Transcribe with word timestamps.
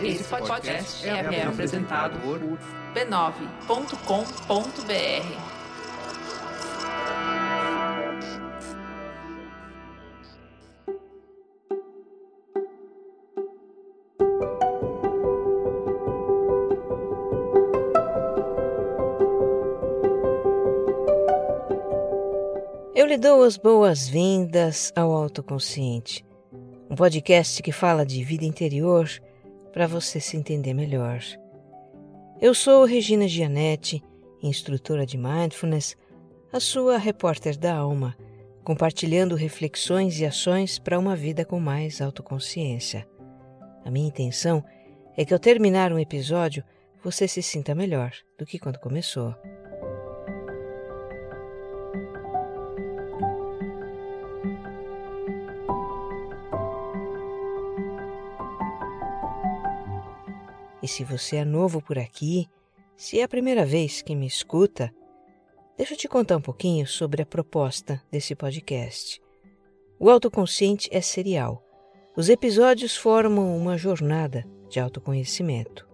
Esse 0.00 0.22
podcast 0.24 1.08
é, 1.08 1.10
é 1.10 1.42
apresentado 1.42 2.20
por 2.20 2.38
b9.com.br. 2.94 3.88
Eu 22.94 23.06
lhe 23.06 23.16
dou 23.16 23.42
as 23.42 23.56
boas-vindas 23.56 24.92
ao 24.94 25.12
Autoconsciente, 25.12 26.24
um 26.88 26.94
podcast 26.94 27.60
que 27.62 27.72
fala 27.72 28.06
de 28.06 28.22
vida 28.22 28.44
interior 28.44 29.08
para 29.72 29.86
você 29.86 30.20
se 30.20 30.36
entender 30.36 30.74
melhor. 30.74 31.20
Eu 32.40 32.54
sou 32.54 32.84
Regina 32.84 33.26
Gianetti, 33.26 34.02
instrutora 34.42 35.04
de 35.04 35.18
Mindfulness, 35.18 35.96
a 36.52 36.60
sua 36.60 36.96
repórter 36.96 37.58
da 37.58 37.74
alma, 37.74 38.16
compartilhando 38.64 39.34
reflexões 39.34 40.20
e 40.20 40.26
ações 40.26 40.78
para 40.78 40.98
uma 40.98 41.16
vida 41.16 41.44
com 41.44 41.58
mais 41.58 42.00
autoconsciência. 42.00 43.06
A 43.84 43.90
minha 43.90 44.08
intenção 44.08 44.64
é 45.16 45.24
que 45.24 45.32
ao 45.32 45.40
terminar 45.40 45.92
um 45.92 45.98
episódio 45.98 46.62
você 47.02 47.26
se 47.26 47.42
sinta 47.42 47.74
melhor 47.74 48.12
do 48.38 48.44
que 48.44 48.58
quando 48.58 48.78
começou. 48.78 49.34
E 60.88 60.90
se 60.90 61.04
você 61.04 61.36
é 61.36 61.44
novo 61.44 61.82
por 61.82 61.98
aqui, 61.98 62.48
se 62.96 63.20
é 63.20 63.22
a 63.22 63.28
primeira 63.28 63.66
vez 63.66 64.00
que 64.00 64.16
me 64.16 64.26
escuta, 64.26 64.90
deixa 65.76 65.92
eu 65.92 65.98
te 65.98 66.08
contar 66.08 66.38
um 66.38 66.40
pouquinho 66.40 66.86
sobre 66.86 67.20
a 67.20 67.26
proposta 67.26 68.02
desse 68.10 68.34
podcast. 68.34 69.20
O 70.00 70.08
autoconsciente 70.08 70.88
é 70.90 71.02
serial. 71.02 71.62
Os 72.16 72.30
episódios 72.30 72.96
formam 72.96 73.54
uma 73.54 73.76
jornada 73.76 74.46
de 74.70 74.80
autoconhecimento. 74.80 75.86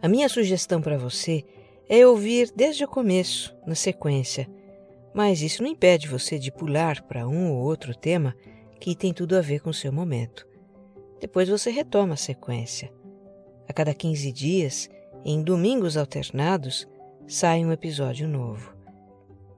A 0.00 0.08
minha 0.08 0.30
sugestão 0.30 0.80
para 0.80 0.96
você 0.96 1.44
é 1.86 2.06
ouvir 2.06 2.50
desde 2.56 2.82
o 2.82 2.88
começo, 2.88 3.54
na 3.66 3.74
sequência, 3.74 4.48
mas 5.12 5.42
isso 5.42 5.62
não 5.62 5.68
impede 5.68 6.08
você 6.08 6.38
de 6.38 6.50
pular 6.50 7.02
para 7.02 7.28
um 7.28 7.52
ou 7.52 7.62
outro 7.62 7.94
tema 7.94 8.34
que 8.80 8.96
tem 8.96 9.12
tudo 9.12 9.36
a 9.36 9.42
ver 9.42 9.60
com 9.60 9.68
o 9.68 9.74
seu 9.74 9.92
momento. 9.92 10.48
Depois 11.20 11.46
você 11.46 11.70
retoma 11.70 12.14
a 12.14 12.16
sequência. 12.16 12.90
A 13.68 13.72
cada 13.72 13.94
15 13.94 14.30
dias, 14.32 14.90
em 15.24 15.42
domingos 15.42 15.96
alternados, 15.96 16.86
sai 17.26 17.64
um 17.64 17.72
episódio 17.72 18.28
novo. 18.28 18.74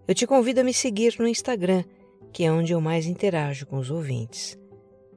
Eu 0.06 0.14
te 0.14 0.26
convido 0.26 0.60
a 0.60 0.64
me 0.64 0.72
seguir 0.72 1.16
no 1.18 1.26
Instagram, 1.26 1.84
que 2.32 2.44
é 2.44 2.52
onde 2.52 2.72
eu 2.72 2.80
mais 2.80 3.06
interajo 3.06 3.66
com 3.66 3.76
os 3.78 3.90
ouvintes. 3.90 4.56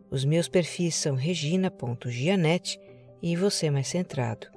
Os 0.10 0.26
meus 0.26 0.48
perfis 0.48 0.96
são 0.96 1.16
regina.gianete 1.16 2.80
e 3.22 3.36
você 3.36 3.70
mais 3.70 3.88
centrado. 3.88 4.48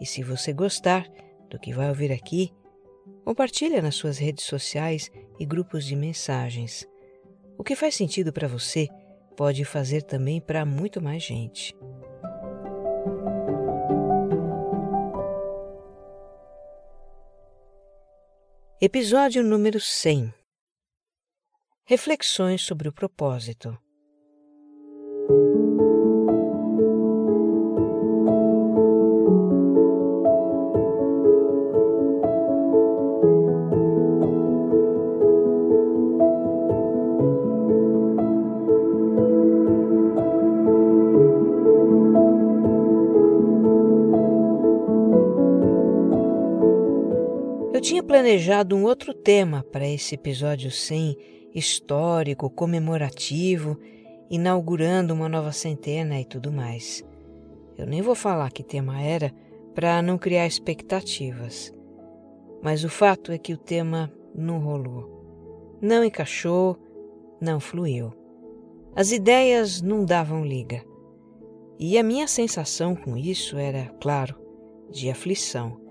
E 0.00 0.06
se 0.06 0.22
você 0.22 0.52
gostar 0.52 1.08
do 1.50 1.58
que 1.58 1.72
vai 1.72 1.88
ouvir 1.88 2.12
aqui, 2.12 2.52
compartilha 3.24 3.82
nas 3.82 3.96
suas 3.96 4.18
redes 4.18 4.44
sociais 4.44 5.10
e 5.38 5.44
grupos 5.44 5.84
de 5.84 5.96
mensagens. 5.96 6.86
O 7.58 7.64
que 7.64 7.74
faz 7.74 7.94
sentido 7.94 8.32
para 8.32 8.46
você 8.46 8.88
pode 9.36 9.64
fazer 9.64 10.02
também 10.02 10.40
para 10.40 10.64
muito 10.64 11.02
mais 11.02 11.22
gente. 11.22 11.74
Episódio 18.88 19.42
número 19.42 19.80
100 19.80 20.32
Reflexões 21.86 22.62
sobre 22.62 22.88
o 22.88 22.92
propósito. 22.92 23.76
Planejado 48.26 48.74
um 48.74 48.82
outro 48.82 49.14
tema 49.14 49.62
para 49.70 49.86
esse 49.86 50.16
episódio 50.16 50.68
100, 50.68 51.16
histórico, 51.54 52.50
comemorativo, 52.50 53.78
inaugurando 54.28 55.14
uma 55.14 55.28
nova 55.28 55.52
centena 55.52 56.20
e 56.20 56.24
tudo 56.24 56.50
mais. 56.50 57.04
Eu 57.78 57.86
nem 57.86 58.02
vou 58.02 58.16
falar 58.16 58.50
que 58.50 58.64
tema 58.64 59.00
era 59.00 59.32
para 59.76 60.02
não 60.02 60.18
criar 60.18 60.44
expectativas. 60.44 61.72
Mas 62.60 62.82
o 62.82 62.88
fato 62.88 63.30
é 63.30 63.38
que 63.38 63.52
o 63.52 63.56
tema 63.56 64.12
não 64.34 64.58
rolou. 64.58 65.78
Não 65.80 66.02
encaixou, 66.02 66.76
não 67.40 67.60
fluiu. 67.60 68.12
As 68.96 69.12
ideias 69.12 69.80
não 69.80 70.04
davam 70.04 70.44
liga. 70.44 70.82
E 71.78 71.96
a 71.96 72.02
minha 72.02 72.26
sensação 72.26 72.96
com 72.96 73.16
isso 73.16 73.56
era, 73.56 73.86
claro, 74.00 74.34
de 74.90 75.08
aflição. 75.08 75.85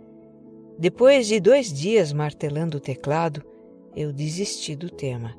Depois 0.78 1.28
de 1.28 1.40
dois 1.40 1.72
dias 1.72 2.12
martelando 2.12 2.78
o 2.78 2.82
teclado, 2.82 3.42
eu 3.96 4.12
desisti 4.12 4.76
do 4.76 4.90
tema. 4.90 5.34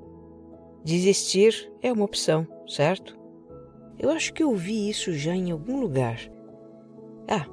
Desistir 0.82 1.70
é 1.82 1.92
uma 1.92 2.04
opção, 2.04 2.46
certo? 2.66 3.18
Eu 3.98 4.10
acho 4.10 4.32
que 4.32 4.42
ouvi 4.42 4.88
isso 4.88 5.12
já 5.12 5.34
em 5.34 5.50
algum 5.50 5.78
lugar. 5.78 6.18
Ah, 7.28 7.46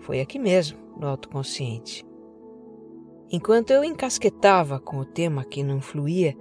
foi 0.00 0.20
aqui 0.20 0.38
mesmo, 0.38 0.78
no 0.96 1.08
autoconsciente. 1.08 2.04
Enquanto 3.32 3.72
eu 3.72 3.82
encasquetava 3.82 4.78
com 4.78 4.98
o 4.98 5.04
tema 5.04 5.44
que 5.44 5.62
não 5.62 5.80
fluía, 5.80 6.36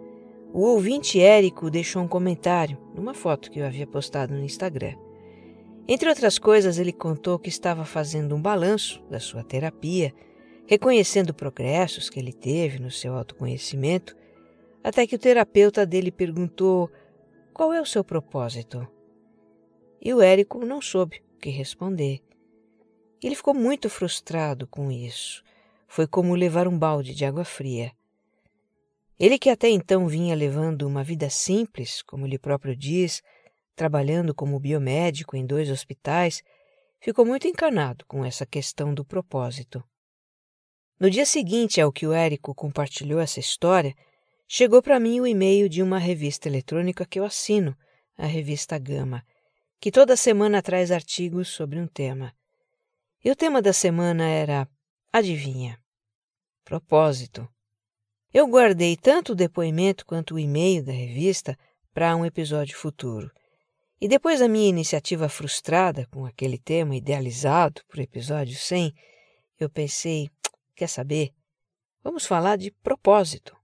o 0.53 0.61
ouvinte 0.61 1.19
Érico 1.19 1.71
deixou 1.71 2.03
um 2.03 2.07
comentário 2.07 2.77
numa 2.93 3.15
foto 3.15 3.49
que 3.49 3.59
eu 3.59 3.65
havia 3.65 3.87
postado 3.87 4.35
no 4.35 4.43
Instagram. 4.43 4.93
Entre 5.87 6.07
outras 6.07 6.37
coisas, 6.37 6.77
ele 6.77 6.93
contou 6.93 7.39
que 7.39 7.49
estava 7.49 7.83
fazendo 7.83 8.35
um 8.35 8.41
balanço 8.41 9.03
da 9.09 9.19
sua 9.19 9.43
terapia 9.43 10.13
reconhecendo 10.65 11.33
progressos 11.33 12.09
que 12.09 12.19
ele 12.19 12.33
teve 12.33 12.79
no 12.79 12.89
seu 12.89 13.15
autoconhecimento, 13.15 14.15
até 14.83 15.05
que 15.05 15.15
o 15.15 15.19
terapeuta 15.19 15.85
dele 15.85 16.11
perguntou 16.11 16.89
qual 17.53 17.73
é 17.73 17.81
o 17.81 17.85
seu 17.85 18.03
propósito. 18.03 18.87
E 20.01 20.13
o 20.13 20.21
Érico 20.21 20.65
não 20.65 20.81
soube 20.81 21.21
o 21.35 21.39
que 21.39 21.49
responder. 21.49 22.21
Ele 23.21 23.35
ficou 23.35 23.53
muito 23.53 23.89
frustrado 23.89 24.67
com 24.67 24.91
isso. 24.91 25.43
Foi 25.87 26.05
como 26.07 26.35
levar 26.35 26.67
um 26.67 26.77
balde 26.77 27.15
de 27.15 27.23
água 27.23 27.45
fria. 27.45 27.91
Ele 29.17 29.37
que 29.37 29.49
até 29.49 29.69
então 29.69 30.07
vinha 30.07 30.35
levando 30.35 30.81
uma 30.83 31.03
vida 31.03 31.29
simples, 31.29 32.01
como 32.01 32.25
ele 32.25 32.37
próprio 32.37 32.75
diz, 32.75 33.21
trabalhando 33.75 34.33
como 34.33 34.59
biomédico 34.59 35.37
em 35.37 35.45
dois 35.45 35.69
hospitais, 35.69 36.43
ficou 36.99 37.25
muito 37.25 37.47
encanado 37.47 38.03
com 38.05 38.25
essa 38.25 38.45
questão 38.45 38.93
do 38.93 39.05
propósito. 39.05 39.83
No 40.99 41.09
dia 41.09 41.25
seguinte 41.25 41.81
ao 41.81 41.91
que 41.91 42.05
o 42.05 42.13
Érico 42.13 42.53
compartilhou 42.53 43.19
essa 43.19 43.39
história, 43.39 43.95
chegou 44.47 44.81
para 44.81 44.99
mim 44.99 45.19
o 45.19 45.27
e-mail 45.27 45.67
de 45.67 45.81
uma 45.81 45.97
revista 45.97 46.47
eletrônica 46.47 47.05
que 47.05 47.19
eu 47.19 47.25
assino, 47.25 47.75
a 48.17 48.25
revista 48.25 48.77
Gama, 48.77 49.23
que 49.79 49.91
toda 49.91 50.15
semana 50.15 50.61
traz 50.61 50.91
artigos 50.91 51.49
sobre 51.49 51.79
um 51.79 51.87
tema. 51.87 52.33
E 53.23 53.31
o 53.31 53.35
tema 53.35 53.61
da 53.61 53.73
semana 53.73 54.27
era 54.27 54.67
Adivinha? 55.11 55.79
Propósito. 56.63 57.47
Eu 58.33 58.47
guardei 58.47 58.95
tanto 58.95 59.33
o 59.33 59.35
depoimento 59.35 60.05
quanto 60.05 60.35
o 60.35 60.39
e-mail 60.39 60.83
da 60.83 60.91
revista 60.91 61.57
para 61.93 62.15
um 62.15 62.25
episódio 62.25 62.77
futuro. 62.77 63.29
E 64.01 64.07
depois 64.07 64.39
da 64.39 64.47
minha 64.47 64.67
iniciativa 64.67 65.29
frustrada 65.29 66.07
com 66.11 66.25
aquele 66.25 66.57
tema 66.57 66.95
idealizado 66.95 67.81
o 67.95 68.01
episódio 68.01 68.55
100, 68.55 68.93
eu 69.59 69.69
pensei, 69.69 70.29
Quer 70.75 70.87
saber? 70.87 71.31
Vamos 72.03 72.25
falar 72.25 72.57
de 72.57 72.71
propósito. 72.71 73.55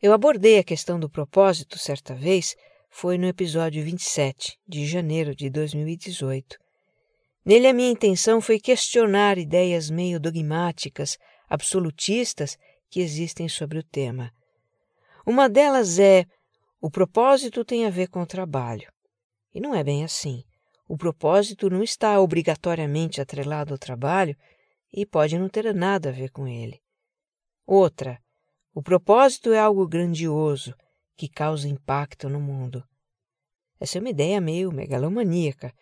Eu 0.00 0.12
abordei 0.12 0.58
a 0.58 0.64
questão 0.64 0.98
do 0.98 1.10
propósito 1.10 1.78
certa 1.78 2.14
vez, 2.14 2.56
foi 2.90 3.18
no 3.18 3.26
episódio 3.26 3.82
27, 3.84 4.58
de 4.66 4.86
janeiro 4.86 5.34
de 5.34 5.50
2018. 5.50 6.58
Nele, 7.44 7.66
a 7.66 7.74
minha 7.74 7.90
intenção 7.90 8.40
foi 8.40 8.58
questionar 8.58 9.36
ideias 9.36 9.90
meio 9.90 10.18
dogmáticas, 10.18 11.18
absolutistas 11.48 12.56
que 12.88 13.00
existem 13.00 13.48
sobre 13.48 13.78
o 13.78 13.82
tema. 13.82 14.32
Uma 15.26 15.48
delas 15.48 15.98
é: 15.98 16.24
o 16.80 16.90
propósito 16.90 17.64
tem 17.64 17.84
a 17.84 17.90
ver 17.90 18.08
com 18.08 18.22
o 18.22 18.26
trabalho. 18.26 18.90
E 19.54 19.60
não 19.60 19.74
é 19.74 19.84
bem 19.84 20.04
assim. 20.04 20.42
o 20.86 20.96
propósito 20.96 21.70
não 21.70 21.82
está 21.82 22.20
obrigatoriamente 22.20 23.20
atrelado 23.20 23.72
ao 23.72 23.78
trabalho 23.78 24.36
e 24.96 25.04
pode 25.04 25.36
não 25.36 25.48
ter 25.48 25.74
nada 25.74 26.10
a 26.10 26.12
ver 26.12 26.30
com 26.30 26.46
ele. 26.46 26.80
Outra, 27.66 28.22
o 28.72 28.80
propósito 28.80 29.52
é 29.52 29.58
algo 29.58 29.86
grandioso 29.88 30.74
que 31.16 31.28
causa 31.28 31.68
impacto 31.68 32.28
no 32.28 32.40
mundo. 32.40 32.84
Essa 33.80 33.98
é 33.98 34.00
uma 34.00 34.10
ideia 34.10 34.40
meio 34.40 34.72
megalomaníaca. 34.72 35.74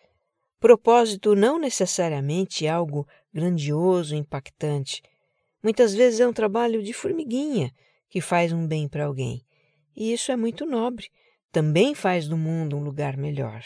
Propósito 0.59 1.35
não 1.35 1.59
necessariamente 1.59 2.65
é 2.65 2.69
algo 2.69 3.07
grandioso, 3.31 4.15
impactante. 4.15 5.01
Muitas 5.61 5.93
vezes 5.93 6.19
é 6.19 6.27
um 6.27 6.33
trabalho 6.33 6.81
de 6.81 6.91
formiguinha 6.91 7.71
que 8.09 8.19
faz 8.19 8.51
um 8.51 8.65
bem 8.65 8.87
para 8.87 9.05
alguém. 9.05 9.45
E 9.95 10.11
isso 10.11 10.31
é 10.31 10.35
muito 10.35 10.65
nobre. 10.65 11.09
Também 11.51 11.93
faz 11.93 12.27
do 12.27 12.37
mundo 12.37 12.77
um 12.77 12.83
lugar 12.83 13.15
melhor. 13.15 13.63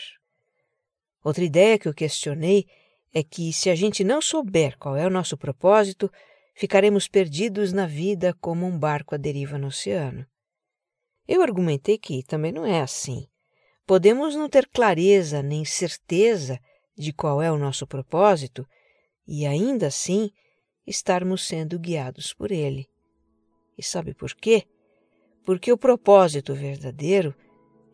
Outra 1.23 1.43
ideia 1.43 1.79
que 1.79 1.87
eu 1.87 1.93
questionei 1.93 2.67
é 3.13 3.23
que, 3.23 3.51
se 3.53 3.69
a 3.69 3.75
gente 3.75 4.03
não 4.03 4.21
souber 4.21 4.77
qual 4.77 4.95
é 4.95 5.05
o 5.05 5.09
nosso 5.09 5.37
propósito, 5.37 6.11
ficaremos 6.53 7.07
perdidos 7.07 7.71
na 7.71 7.85
vida 7.85 8.35
como 8.41 8.65
um 8.65 8.77
barco 8.77 9.15
à 9.15 9.17
deriva 9.17 9.57
no 9.57 9.67
oceano. 9.67 10.25
Eu 11.27 11.41
argumentei 11.41 11.97
que 11.97 12.23
também 12.23 12.51
não 12.51 12.65
é 12.65 12.81
assim. 12.81 13.27
Podemos 13.85 14.35
não 14.35 14.49
ter 14.49 14.67
clareza 14.67 15.41
nem 15.41 15.63
certeza 15.65 16.59
de 16.97 17.13
qual 17.13 17.41
é 17.41 17.51
o 17.51 17.57
nosso 17.57 17.85
propósito 17.85 18.67
e 19.27 19.45
ainda 19.45 19.87
assim 19.87 20.31
estarmos 20.85 21.45
sendo 21.45 21.77
guiados 21.77 22.33
por 22.33 22.51
ele. 22.51 22.87
E 23.77 23.83
sabe 23.83 24.13
por 24.13 24.33
quê? 24.33 24.63
Porque 25.45 25.71
o 25.71 25.77
propósito 25.77 26.55
verdadeiro 26.55 27.35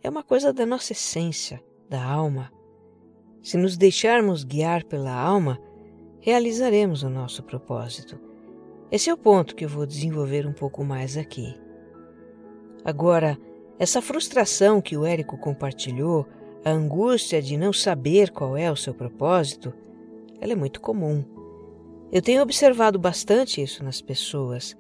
é 0.02 0.10
uma 0.10 0.24
coisa 0.24 0.54
da 0.54 0.66
nossa 0.66 0.94
essência, 0.94 1.64
da 1.90 2.04
alma. 2.04 2.52
Se 3.44 3.58
nos 3.58 3.76
deixarmos 3.76 4.46
guiar 4.46 4.86
pela 4.86 5.12
alma, 5.14 5.60
realizaremos 6.22 7.04
o 7.04 7.10
nosso 7.10 7.44
propósito. 7.44 8.18
Esse 8.90 9.10
é 9.10 9.14
o 9.14 9.18
ponto 9.18 9.54
que 9.54 9.66
eu 9.66 9.70
vou 9.70 9.86
desenvolver 9.86 10.48
um 10.48 10.54
pouco 10.54 10.82
mais 10.86 11.18
aqui. 11.18 11.54
Agora, 12.86 13.38
essa 13.78 14.02
frustração 14.02 14.80
que 14.80 14.96
o 14.96 15.06
Érico 15.06 15.38
compartilhou, 15.38 16.26
a 16.64 16.72
angústia 16.72 17.42
de 17.42 17.58
não 17.58 17.74
saber 17.74 18.32
qual 18.32 18.56
é 18.56 18.72
o 18.72 18.78
seu 18.78 18.94
propósito, 18.94 19.74
ela 20.40 20.54
é 20.54 20.56
muito 20.56 20.80
comum. 20.80 21.26
Eu 22.14 22.22
tenho 22.22 22.42
observado 22.42 22.98
bastante 22.98 23.62
isso 23.62 23.84
nas 23.84 24.02
pessoas, 24.02 24.74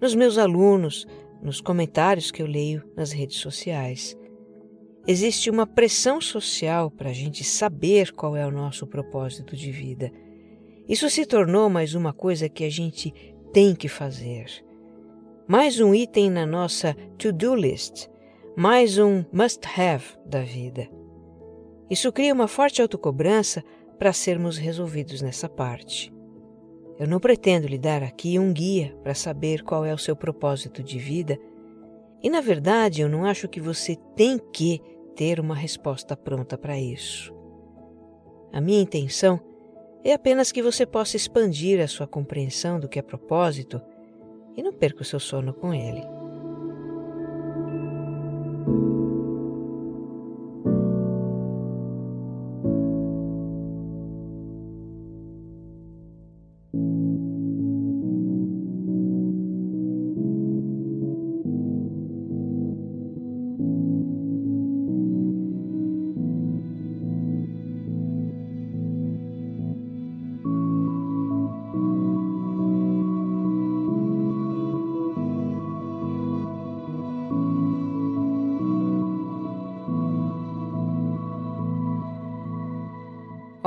nos 0.00 0.16
meus 0.16 0.38
alunos, 0.38 1.06
nos 1.40 1.60
comentários 1.60 2.32
que 2.32 2.42
eu 2.42 2.46
leio 2.48 2.82
nas 2.96 3.12
redes 3.12 3.36
sociais. 3.36 4.17
Existe 5.10 5.48
uma 5.48 5.66
pressão 5.66 6.20
social 6.20 6.90
para 6.90 7.08
a 7.08 7.14
gente 7.14 7.42
saber 7.42 8.12
qual 8.12 8.36
é 8.36 8.46
o 8.46 8.50
nosso 8.50 8.86
propósito 8.86 9.56
de 9.56 9.72
vida. 9.72 10.12
Isso 10.86 11.08
se 11.08 11.24
tornou 11.24 11.70
mais 11.70 11.94
uma 11.94 12.12
coisa 12.12 12.46
que 12.46 12.62
a 12.62 12.70
gente 12.70 13.14
tem 13.50 13.74
que 13.74 13.88
fazer. 13.88 14.44
Mais 15.48 15.80
um 15.80 15.94
item 15.94 16.28
na 16.28 16.44
nossa 16.44 16.94
to-do 17.16 17.54
list, 17.54 18.06
mais 18.54 18.98
um 18.98 19.24
must-have 19.32 20.04
da 20.26 20.42
vida. 20.42 20.86
Isso 21.88 22.12
cria 22.12 22.34
uma 22.34 22.46
forte 22.46 22.82
autocobrança 22.82 23.64
para 23.98 24.12
sermos 24.12 24.58
resolvidos 24.58 25.22
nessa 25.22 25.48
parte. 25.48 26.12
Eu 26.98 27.08
não 27.08 27.18
pretendo 27.18 27.66
lhe 27.66 27.78
dar 27.78 28.02
aqui 28.02 28.38
um 28.38 28.52
guia 28.52 28.94
para 29.02 29.14
saber 29.14 29.62
qual 29.62 29.86
é 29.86 29.94
o 29.94 29.98
seu 29.98 30.14
propósito 30.14 30.82
de 30.82 30.98
vida, 30.98 31.38
e 32.22 32.28
na 32.28 32.42
verdade 32.42 33.00
eu 33.00 33.08
não 33.08 33.24
acho 33.24 33.48
que 33.48 33.58
você 33.58 33.96
tem 34.14 34.38
que 34.52 34.82
ter 35.18 35.40
uma 35.40 35.56
resposta 35.56 36.16
pronta 36.16 36.56
para 36.56 36.78
isso. 36.78 37.34
A 38.52 38.60
minha 38.60 38.80
intenção 38.80 39.40
é 40.04 40.12
apenas 40.12 40.52
que 40.52 40.62
você 40.62 40.86
possa 40.86 41.16
expandir 41.16 41.80
a 41.80 41.88
sua 41.88 42.06
compreensão 42.06 42.78
do 42.78 42.88
que 42.88 43.00
é 43.00 43.02
propósito 43.02 43.82
e 44.56 44.62
não 44.62 44.72
perca 44.72 45.02
o 45.02 45.04
seu 45.04 45.18
sono 45.18 45.52
com 45.52 45.74
ele. 45.74 46.02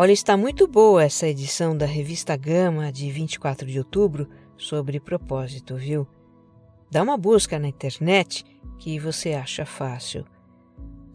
Olha, 0.03 0.13
está 0.13 0.36
muito 0.36 0.65
boa 0.65 1.03
essa 1.03 1.27
edição 1.27 1.77
da 1.77 1.86
revista 1.86 2.36
Gama 2.36 2.92
de 2.92 3.12
24 3.12 3.68
de 3.68 3.77
outubro 3.77 4.27
sobre 4.57 5.00
propósito, 5.00 5.75
viu? 5.75 6.07
Dá 6.89 7.03
uma 7.03 7.15
busca 7.15 7.59
na 7.59 7.68
internet 7.68 8.44
que 8.80 8.98
você 8.98 9.33
acha 9.33 9.63
fácil. 9.63 10.25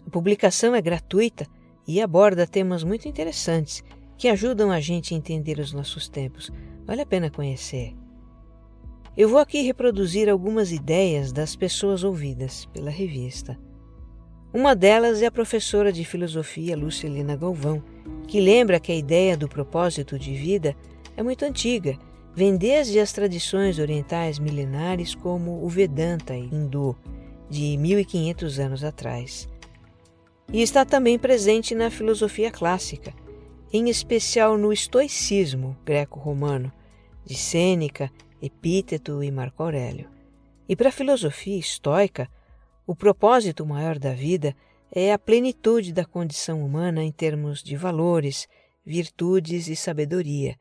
A 0.07 0.09
publicação 0.09 0.73
é 0.73 0.81
gratuita 0.81 1.49
e 1.85 2.01
aborda 2.01 2.47
temas 2.47 2.85
muito 2.85 3.09
interessantes 3.09 3.83
que 4.17 4.29
ajudam 4.29 4.71
a 4.71 4.79
gente 4.79 5.13
a 5.13 5.17
entender 5.17 5.59
os 5.59 5.73
nossos 5.73 6.09
tempos. 6.09 6.53
Vale 6.85 7.03
a 7.03 7.07
pena 7.07 7.29
conhecer. 7.29 7.93
Eu 9.17 9.29
vou 9.29 9.41
aqui 9.41 9.63
reproduzir 9.63 10.29
algumas 10.29 10.71
ideias 10.71 11.33
das 11.33 11.57
pessoas 11.57 12.05
ouvidas 12.05 12.67
pela 12.67 12.91
revista. 12.91 13.59
Uma 14.57 14.75
delas 14.75 15.21
é 15.21 15.27
a 15.27 15.31
professora 15.31 15.93
de 15.93 16.03
filosofia 16.03 16.75
Lucilina 16.75 17.37
Galvão 17.37 17.85
que 18.27 18.41
lembra 18.41 18.81
que 18.81 18.91
a 18.91 18.97
ideia 18.97 19.37
do 19.37 19.47
propósito 19.47 20.19
de 20.19 20.35
vida 20.35 20.75
é 21.15 21.23
muito 21.23 21.45
antiga, 21.45 21.99
vem 22.35 22.57
desde 22.57 22.99
as 22.99 23.13
tradições 23.13 23.79
orientais 23.79 24.39
milenares 24.39 25.15
como 25.15 25.63
o 25.63 25.69
Vedanta 25.69 26.35
hindu, 26.35 26.97
de 27.51 27.77
1500 27.77 28.59
anos 28.59 28.83
atrás. 28.83 29.47
E 30.51 30.63
está 30.63 30.87
também 30.87 31.19
presente 31.19 31.75
na 31.75 31.91
filosofia 31.91 32.51
clássica, 32.51 33.13
em 33.71 33.91
especial 33.91 34.57
no 34.57 34.73
estoicismo 34.73 35.77
greco-romano, 35.85 36.73
de 37.27 37.35
Sêneca, 37.35 38.11
Epíteto 38.41 39.23
e 39.23 39.31
Marco 39.31 39.63
Aurélio. 39.63 40.09
E 40.67 40.75
para 40.75 40.89
a 40.89 40.93
filosofia 40.93 41.59
estoica, 41.59 42.27
o 42.87 42.95
propósito 42.95 43.67
maior 43.67 43.99
da 43.99 44.13
vida 44.13 44.55
é 44.93 45.13
a 45.13 45.19
plenitude 45.19 45.93
da 45.93 46.05
condição 46.05 46.65
humana 46.65 47.03
em 47.03 47.11
termos 47.11 47.63
de 47.63 47.77
valores, 47.77 48.47
virtudes 48.85 49.67
e 49.67 49.75
sabedoria, 49.75 50.57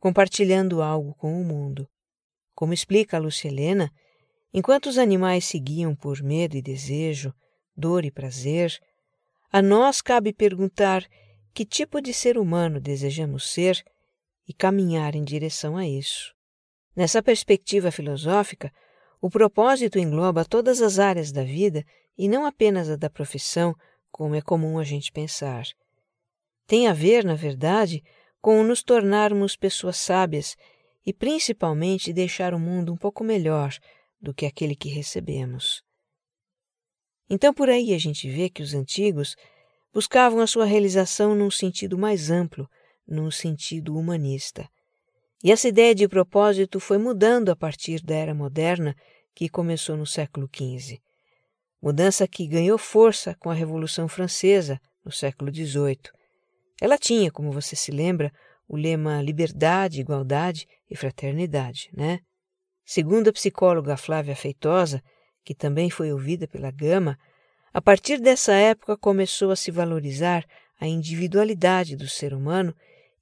compartilhando 0.00 0.80
algo 0.80 1.14
com 1.14 1.38
o 1.38 1.44
mundo. 1.44 1.86
Como 2.54 2.72
explica 2.72 3.18
a 3.18 3.20
Lucilena, 3.20 3.92
enquanto 4.54 4.86
os 4.86 4.96
animais 4.96 5.44
seguiam 5.44 5.94
por 5.94 6.22
medo 6.22 6.56
e 6.56 6.62
desejo, 6.62 7.34
dor 7.76 8.06
e 8.06 8.10
prazer, 8.10 8.80
a 9.52 9.60
nós 9.60 10.00
cabe 10.00 10.32
perguntar 10.32 11.06
que 11.52 11.66
tipo 11.66 12.00
de 12.00 12.14
ser 12.14 12.38
humano 12.38 12.80
desejamos 12.80 13.52
ser 13.52 13.84
e 14.48 14.54
caminhar 14.54 15.14
em 15.14 15.22
direção 15.22 15.76
a 15.76 15.86
isso. 15.86 16.34
Nessa 16.94 17.22
perspectiva 17.22 17.90
filosófica, 17.90 18.72
o 19.20 19.30
propósito 19.30 19.98
engloba 19.98 20.44
todas 20.44 20.80
as 20.80 20.98
áreas 20.98 21.32
da 21.32 21.42
vida 21.42 21.84
e 22.16 22.28
não 22.28 22.46
apenas 22.46 22.88
a 22.88 22.96
da 22.96 23.10
profissão, 23.10 23.74
como 24.10 24.34
é 24.34 24.40
comum 24.40 24.78
a 24.78 24.84
gente 24.84 25.12
pensar. 25.12 25.64
Tem 26.66 26.88
a 26.88 26.92
ver, 26.92 27.24
na 27.24 27.34
verdade, 27.34 28.02
com 28.40 28.62
nos 28.62 28.82
tornarmos 28.82 29.56
pessoas 29.56 29.96
sábias 29.96 30.56
e 31.04 31.12
principalmente 31.12 32.12
deixar 32.12 32.54
o 32.54 32.58
mundo 32.58 32.92
um 32.92 32.96
pouco 32.96 33.22
melhor 33.22 33.72
do 34.20 34.34
que 34.34 34.46
aquele 34.46 34.74
que 34.74 34.88
recebemos. 34.88 35.82
Então, 37.28 37.52
por 37.52 37.68
aí 37.68 37.92
a 37.92 37.98
gente 37.98 38.28
vê 38.28 38.48
que 38.48 38.62
os 38.62 38.74
antigos 38.74 39.36
buscavam 39.92 40.40
a 40.40 40.46
sua 40.46 40.64
realização 40.64 41.34
num 41.34 41.50
sentido 41.50 41.98
mais 41.98 42.30
amplo, 42.30 42.68
num 43.06 43.30
sentido 43.30 43.96
humanista. 43.96 44.68
E 45.42 45.52
essa 45.52 45.68
ideia 45.68 45.94
de 45.94 46.08
propósito 46.08 46.80
foi 46.80 46.98
mudando 46.98 47.50
a 47.50 47.56
partir 47.56 48.02
da 48.02 48.14
era 48.14 48.34
moderna 48.34 48.96
que 49.34 49.48
começou 49.48 49.96
no 49.96 50.06
século 50.06 50.48
XV 50.54 51.00
mudança 51.86 52.26
que 52.26 52.48
ganhou 52.48 52.78
força 52.78 53.36
com 53.38 53.48
a 53.48 53.54
Revolução 53.54 54.08
Francesa 54.08 54.80
no 55.04 55.12
século 55.12 55.54
XVIII. 55.54 56.10
Ela 56.80 56.98
tinha, 56.98 57.30
como 57.30 57.52
você 57.52 57.76
se 57.76 57.90
lembra, 57.90 58.32
o 58.68 58.76
lema 58.76 59.22
liberdade, 59.22 60.00
igualdade 60.00 60.66
e 60.90 60.96
fraternidade, 60.96 61.88
né? 61.92 62.18
Segundo 62.84 63.28
a 63.28 63.32
psicóloga 63.32 63.96
Flávia 63.96 64.34
Feitosa, 64.34 65.00
que 65.44 65.54
também 65.54 65.88
foi 65.88 66.12
ouvida 66.12 66.48
pela 66.48 66.72
Gama, 66.72 67.16
a 67.72 67.80
partir 67.80 68.20
dessa 68.20 68.52
época 68.52 68.96
começou 68.96 69.50
a 69.52 69.56
se 69.56 69.70
valorizar 69.70 70.44
a 70.80 70.88
individualidade 70.88 71.94
do 71.94 72.08
ser 72.08 72.34
humano 72.34 72.74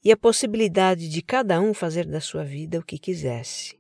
e 0.04 0.12
a 0.12 0.16
possibilidade 0.16 1.08
de 1.08 1.22
cada 1.22 1.60
um 1.60 1.72
fazer 1.72 2.06
da 2.06 2.20
sua 2.20 2.44
vida 2.44 2.78
o 2.78 2.84
que 2.84 2.98
quisesse. 2.98 3.78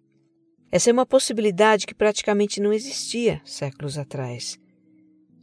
Essa 0.72 0.90
é 0.90 0.92
uma 0.92 1.04
possibilidade 1.04 1.86
que 1.86 1.94
praticamente 1.94 2.60
não 2.60 2.72
existia 2.72 3.40
séculos 3.44 3.98
atrás. 3.98 4.58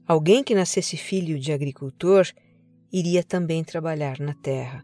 Alguém 0.08 0.44
que 0.44 0.56
nascesse 0.56 0.98
filho 0.98 1.40
de 1.40 1.54
agricultor 1.54 2.28
iria 2.92 3.24
também 3.24 3.64
trabalhar 3.64 4.20
na 4.20 4.34
terra. 4.34 4.84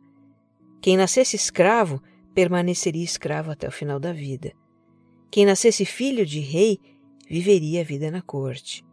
Quem 0.81 0.95
nascesse 0.95 1.35
escravo 1.35 2.01
permaneceria 2.33 3.03
escravo 3.03 3.51
até 3.51 3.67
o 3.67 3.71
final 3.71 3.99
da 3.99 4.13
vida. 4.13 4.53
Quem 5.31 5.45
nascesse 5.45 5.83
filho 5.83 6.25
de 6.25 6.39
rei 6.39 6.79
viveria 7.27 7.81
a 7.81 7.83
vida 7.83 8.09
na 8.11 8.21
corte. 8.21 8.85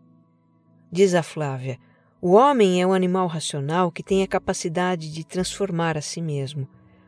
Diz 0.90 1.14
a 1.14 1.22
Flávia: 1.22 1.78
o 2.20 2.32
homem 2.32 2.80
é 2.80 2.86
um 2.86 2.94
animal 2.94 3.26
racional 3.26 3.92
que 3.92 4.02
tem 4.02 4.22
a 4.22 4.26
capacidade 4.26 5.12
de 5.12 5.26
transformar 5.26 5.98
a 5.98 6.00
si 6.00 6.22
mesmo, 6.22 6.66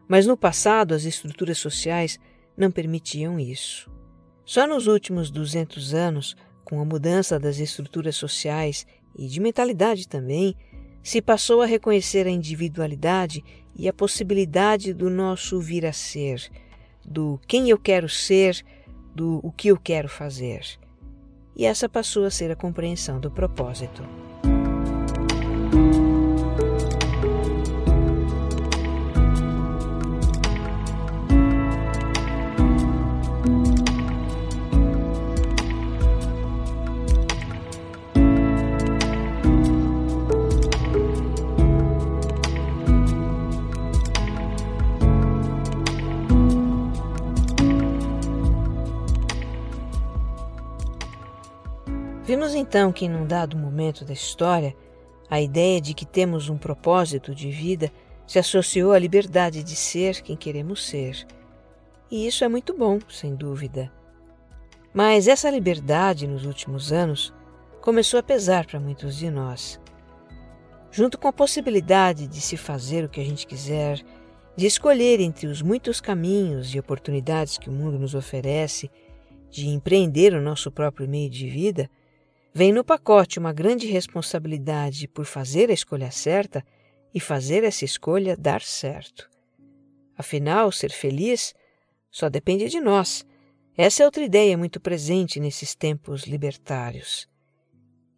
mas 0.08 0.26
no 0.26 0.36
passado 0.36 0.94
as 0.94 1.04
estruturas 1.04 1.58
sociais 1.58 2.18
não 2.56 2.70
permitiam 2.70 3.38
isso. 3.38 3.90
Só 4.44 4.66
nos 4.66 4.86
últimos 4.86 5.30
200 5.30 5.92
anos, 5.92 6.36
com 6.64 6.80
a 6.80 6.84
mudança 6.84 7.38
das 7.38 7.58
estruturas 7.58 8.16
sociais 8.16 8.86
e 9.16 9.26
de 9.26 9.40
mentalidade 9.40 10.06
também, 10.08 10.56
se 11.02 11.22
passou 11.22 11.62
a 11.62 11.66
reconhecer 11.66 12.26
a 12.26 12.30
individualidade 12.30 13.44
e 13.74 13.88
a 13.88 13.92
possibilidade 13.92 14.92
do 14.92 15.10
nosso 15.10 15.60
vir 15.60 15.86
a 15.86 15.92
ser, 15.92 16.50
do 17.04 17.40
quem 17.46 17.68
eu 17.70 17.78
quero 17.78 18.08
ser, 18.08 18.64
do 19.14 19.40
o 19.42 19.52
que 19.52 19.68
eu 19.68 19.76
quero 19.76 20.08
fazer. 20.08 20.62
E 21.54 21.64
essa 21.64 21.88
passou 21.88 22.24
a 22.24 22.30
ser 22.30 22.50
a 22.50 22.56
compreensão 22.56 23.20
do 23.20 23.30
propósito. 23.30 24.02
Então 52.56 52.92
que, 52.92 53.08
num 53.08 53.26
dado 53.26 53.56
momento 53.56 54.04
da 54.04 54.12
história, 54.12 54.74
a 55.28 55.40
ideia 55.40 55.80
de 55.80 55.94
que 55.94 56.06
temos 56.06 56.48
um 56.48 56.56
propósito 56.56 57.34
de 57.34 57.50
vida 57.50 57.90
se 58.26 58.38
associou 58.38 58.92
à 58.92 58.98
liberdade 58.98 59.62
de 59.62 59.76
ser 59.76 60.22
quem 60.22 60.36
queremos 60.36 60.84
ser. 60.84 61.26
E 62.10 62.26
isso 62.26 62.44
é 62.44 62.48
muito 62.48 62.76
bom, 62.76 62.98
sem 63.08 63.34
dúvida. 63.34 63.92
Mas 64.92 65.28
essa 65.28 65.50
liberdade, 65.50 66.26
nos 66.26 66.44
últimos 66.46 66.92
anos, 66.92 67.32
começou 67.80 68.18
a 68.18 68.22
pesar 68.22 68.66
para 68.66 68.80
muitos 68.80 69.16
de 69.16 69.30
nós. 69.30 69.80
Junto 70.90 71.18
com 71.18 71.28
a 71.28 71.32
possibilidade 71.32 72.26
de 72.26 72.40
se 72.40 72.56
fazer 72.56 73.04
o 73.04 73.08
que 73.08 73.20
a 73.20 73.24
gente 73.24 73.46
quiser, 73.46 74.00
de 74.56 74.66
escolher 74.66 75.20
entre 75.20 75.46
os 75.46 75.60
muitos 75.60 76.00
caminhos 76.00 76.74
e 76.74 76.78
oportunidades 76.78 77.58
que 77.58 77.68
o 77.68 77.72
mundo 77.72 77.98
nos 77.98 78.14
oferece, 78.14 78.90
de 79.50 79.68
empreender 79.68 80.32
o 80.32 80.40
nosso 80.40 80.70
próprio 80.70 81.08
meio 81.08 81.28
de 81.28 81.48
vida, 81.48 81.90
Vem 82.58 82.72
no 82.72 82.82
pacote 82.82 83.38
uma 83.38 83.52
grande 83.52 83.86
responsabilidade 83.86 85.06
por 85.06 85.26
fazer 85.26 85.68
a 85.68 85.74
escolha 85.74 86.10
certa 86.10 86.64
e 87.12 87.20
fazer 87.20 87.62
essa 87.64 87.84
escolha 87.84 88.34
dar 88.34 88.62
certo. 88.62 89.28
Afinal, 90.16 90.72
ser 90.72 90.90
feliz 90.90 91.54
só 92.10 92.30
depende 92.30 92.70
de 92.70 92.80
nós. 92.80 93.26
Essa 93.76 94.02
é 94.02 94.06
outra 94.06 94.24
ideia 94.24 94.56
muito 94.56 94.80
presente 94.80 95.38
nesses 95.38 95.74
tempos 95.74 96.22
libertários. 96.22 97.28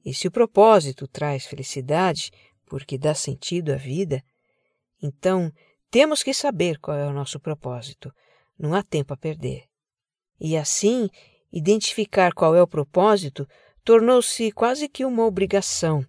E 0.04 0.14
se 0.14 0.28
o 0.28 0.30
propósito 0.30 1.08
traz 1.08 1.44
felicidade, 1.44 2.30
porque 2.64 2.96
dá 2.96 3.16
sentido 3.16 3.72
à 3.72 3.76
vida, 3.76 4.22
então 5.02 5.52
temos 5.90 6.22
que 6.22 6.32
saber 6.32 6.78
qual 6.78 6.96
é 6.96 7.08
o 7.08 7.12
nosso 7.12 7.40
propósito. 7.40 8.14
Não 8.56 8.72
há 8.72 8.84
tempo 8.84 9.12
a 9.12 9.16
perder. 9.16 9.64
E 10.40 10.56
assim, 10.56 11.08
identificar 11.52 12.32
qual 12.32 12.54
é 12.54 12.62
o 12.62 12.68
propósito 12.68 13.44
tornou-se 13.88 14.52
quase 14.52 14.86
que 14.86 15.02
uma 15.02 15.24
obrigação, 15.24 16.04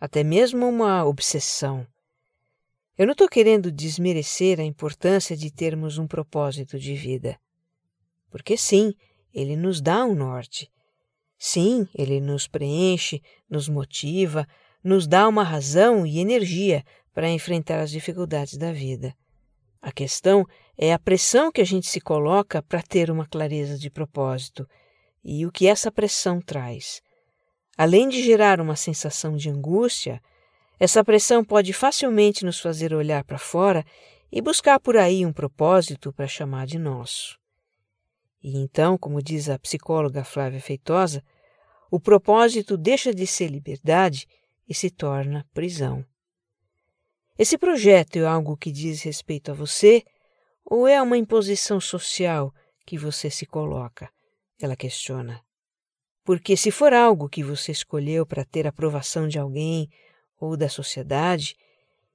até 0.00 0.24
mesmo 0.24 0.66
uma 0.66 1.04
obsessão. 1.04 1.86
Eu 2.96 3.04
não 3.04 3.12
estou 3.12 3.28
querendo 3.28 3.70
desmerecer 3.70 4.58
a 4.58 4.64
importância 4.64 5.36
de 5.36 5.50
termos 5.50 5.98
um 5.98 6.06
propósito 6.06 6.78
de 6.78 6.94
vida. 6.94 7.38
Porque 8.30 8.56
sim, 8.56 8.94
ele 9.34 9.54
nos 9.54 9.82
dá 9.82 10.02
um 10.02 10.14
norte. 10.14 10.72
Sim, 11.38 11.86
ele 11.94 12.22
nos 12.22 12.48
preenche, 12.48 13.20
nos 13.50 13.68
motiva, 13.68 14.48
nos 14.82 15.06
dá 15.06 15.28
uma 15.28 15.44
razão 15.44 16.06
e 16.06 16.20
energia 16.20 16.82
para 17.12 17.28
enfrentar 17.28 17.80
as 17.80 17.90
dificuldades 17.90 18.56
da 18.56 18.72
vida. 18.72 19.14
A 19.82 19.92
questão 19.92 20.46
é 20.74 20.90
a 20.90 20.98
pressão 20.98 21.52
que 21.52 21.60
a 21.60 21.66
gente 21.66 21.86
se 21.86 22.00
coloca 22.00 22.62
para 22.62 22.80
ter 22.80 23.10
uma 23.10 23.26
clareza 23.26 23.76
de 23.76 23.90
propósito 23.90 24.66
e 25.24 25.46
o 25.46 25.52
que 25.52 25.66
essa 25.66 25.90
pressão 25.90 26.40
traz. 26.40 27.00
Além 27.76 28.08
de 28.08 28.22
gerar 28.22 28.60
uma 28.60 28.76
sensação 28.76 29.36
de 29.36 29.48
angústia, 29.48 30.20
essa 30.78 31.02
pressão 31.02 31.44
pode 31.44 31.72
facilmente 31.72 32.44
nos 32.44 32.60
fazer 32.60 32.92
olhar 32.92 33.24
para 33.24 33.38
fora 33.38 33.84
e 34.30 34.42
buscar 34.42 34.78
por 34.78 34.96
aí 34.96 35.24
um 35.24 35.32
propósito 35.32 36.12
para 36.12 36.26
chamar 36.26 36.66
de 36.66 36.78
nosso. 36.78 37.38
E 38.42 38.58
então, 38.58 38.98
como 38.98 39.22
diz 39.22 39.48
a 39.48 39.58
psicóloga 39.58 40.22
Flávia 40.22 40.60
Feitosa, 40.60 41.24
o 41.90 41.98
propósito 41.98 42.76
deixa 42.76 43.14
de 43.14 43.26
ser 43.26 43.48
liberdade 43.48 44.26
e 44.68 44.74
se 44.74 44.90
torna 44.90 45.46
prisão. 45.54 46.04
Esse 47.38 47.56
projeto 47.56 48.16
é 48.16 48.24
algo 48.24 48.56
que 48.56 48.70
diz 48.70 49.02
respeito 49.02 49.50
a 49.50 49.54
você 49.54 50.04
ou 50.64 50.86
é 50.86 51.00
uma 51.00 51.16
imposição 51.16 51.80
social 51.80 52.52
que 52.86 52.98
você 52.98 53.30
se 53.30 53.46
coloca? 53.46 54.13
Ela 54.60 54.76
questiona. 54.76 55.42
Porque 56.24 56.56
se 56.56 56.70
for 56.70 56.92
algo 56.92 57.28
que 57.28 57.42
você 57.42 57.72
escolheu 57.72 58.24
para 58.24 58.44
ter 58.44 58.66
aprovação 58.66 59.28
de 59.28 59.38
alguém 59.38 59.88
ou 60.40 60.56
da 60.56 60.68
sociedade, 60.68 61.56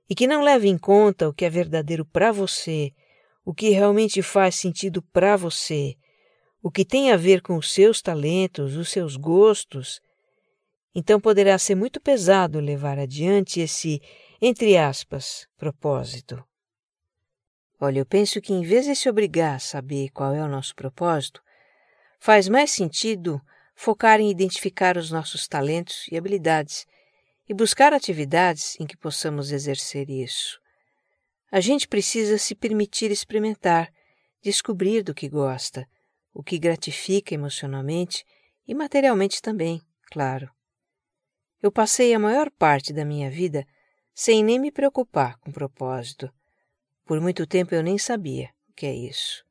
e 0.10 0.16
que 0.16 0.26
não 0.26 0.42
leva 0.42 0.66
em 0.66 0.78
conta 0.78 1.30
o 1.30 1.34
que 1.34 1.46
é 1.46 1.50
verdadeiro 1.50 2.04
para 2.04 2.32
você, 2.32 2.92
o 3.46 3.54
que 3.54 3.70
realmente 3.70 4.22
faz 4.22 4.56
sentido 4.56 5.02
para 5.02 5.38
você, 5.38 5.96
o 6.62 6.72
que 6.72 6.84
tem 6.84 7.12
a 7.12 7.18
ver 7.18 7.42
com 7.42 7.56
os 7.56 7.72
seus 7.72 8.02
talentos, 8.02 8.76
os 8.76 8.90
seus 8.90 9.16
gostos, 9.16 10.02
então 10.94 11.22
poderá 11.22 11.58
ser 11.58 11.76
muito 11.76 12.02
pesado 12.02 12.60
levar 12.60 12.98
adiante 12.98 13.60
esse, 13.60 14.02
entre 14.42 14.76
aspas, 14.76 15.48
propósito. 15.56 16.44
Olha, 17.80 18.00
eu 18.00 18.06
penso 18.06 18.42
que 18.42 18.52
em 18.52 18.62
vez 18.62 18.86
de 18.86 18.96
se 18.96 19.08
obrigar 19.10 19.56
a 19.56 19.60
saber 19.60 20.10
qual 20.10 20.34
é 20.34 20.44
o 20.44 20.50
nosso 20.50 20.76
propósito, 20.76 21.42
Faz 22.20 22.50
mais 22.50 22.72
sentido 22.72 23.42
focar 23.74 24.20
em 24.20 24.30
identificar 24.30 24.98
os 24.98 25.10
nossos 25.10 25.48
talentos 25.48 26.06
e 26.12 26.18
habilidades 26.18 26.86
e 27.48 27.54
buscar 27.54 27.94
atividades 27.94 28.78
em 28.80 28.86
que 28.86 28.98
possamos 28.98 29.52
exercer 29.52 30.10
isso. 30.10 30.60
A 31.50 31.62
gente 31.62 31.88
precisa 31.88 32.38
se 32.38 32.54
permitir 32.54 33.10
experimentar, 33.10 33.92
descobrir 34.42 35.02
do 35.02 35.16
que 35.16 35.30
gosta, 35.30 35.88
o 36.34 36.44
que 36.44 36.60
gratifica 36.60 37.34
emocionalmente 37.34 38.26
e 38.68 38.76
materialmente 38.76 39.42
também, 39.42 39.82
claro. 40.12 40.52
Eu 41.62 41.72
passei 41.72 42.14
a 42.14 42.20
maior 42.20 42.52
parte 42.52 42.94
da 42.94 43.04
minha 43.06 43.32
vida 43.32 43.66
sem 44.14 44.44
nem 44.44 44.60
me 44.60 44.72
preocupar 44.72 45.38
com 45.40 45.52
propósito. 45.52 46.30
Por 47.06 47.20
muito 47.22 47.48
tempo 47.48 47.74
eu 47.74 47.82
nem 47.82 47.98
sabia 47.98 48.50
o 48.70 48.74
que 48.74 48.86
é 48.86 48.94
isso. 48.94 49.49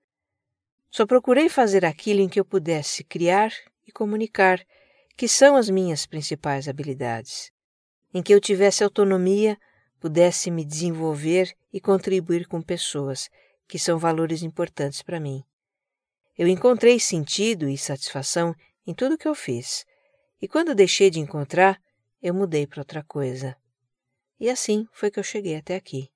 Só 0.91 1.07
procurei 1.07 1.49
fazer 1.49 1.85
aquilo 1.85 2.21
em 2.21 2.29
que 2.29 2.41
eu 2.41 2.45
pudesse 2.45 3.05
criar 3.05 3.53
e 3.87 3.93
comunicar, 3.93 4.65
que 5.17 5.29
são 5.29 5.57
as 5.57 5.69
minhas 5.69 6.07
principais 6.07 6.69
habilidades. 6.69 7.51
Em 8.13 8.23
que 8.23 8.33
eu 8.33 8.41
tivesse 8.41 8.83
autonomia, 8.83 9.59
pudesse 10.01 10.51
me 10.51 10.65
desenvolver 10.65 11.55
e 11.73 11.81
contribuir 11.81 12.47
com 12.47 12.63
pessoas, 12.63 13.29
que 13.67 13.79
são 13.79 13.99
valores 13.99 14.43
importantes 14.43 15.03
para 15.03 15.21
mim. 15.21 15.45
Eu 16.37 16.49
encontrei 16.49 16.99
sentido 16.99 17.69
e 17.69 17.77
satisfação 17.77 18.55
em 18.87 18.95
tudo 18.95 19.19
que 19.19 19.29
eu 19.29 19.35
fiz, 19.35 19.85
e 20.41 20.49
quando 20.49 20.75
deixei 20.75 21.11
de 21.11 21.19
encontrar, 21.19 21.81
eu 22.23 22.33
mudei 22.33 22.67
para 22.67 22.81
outra 22.81 23.03
coisa. 23.03 23.57
E 24.41 24.49
assim 24.49 24.87
foi 24.93 25.11
que 25.11 25.19
eu 25.19 25.25
cheguei 25.25 25.57
até 25.57 25.75
aqui. 25.75 26.11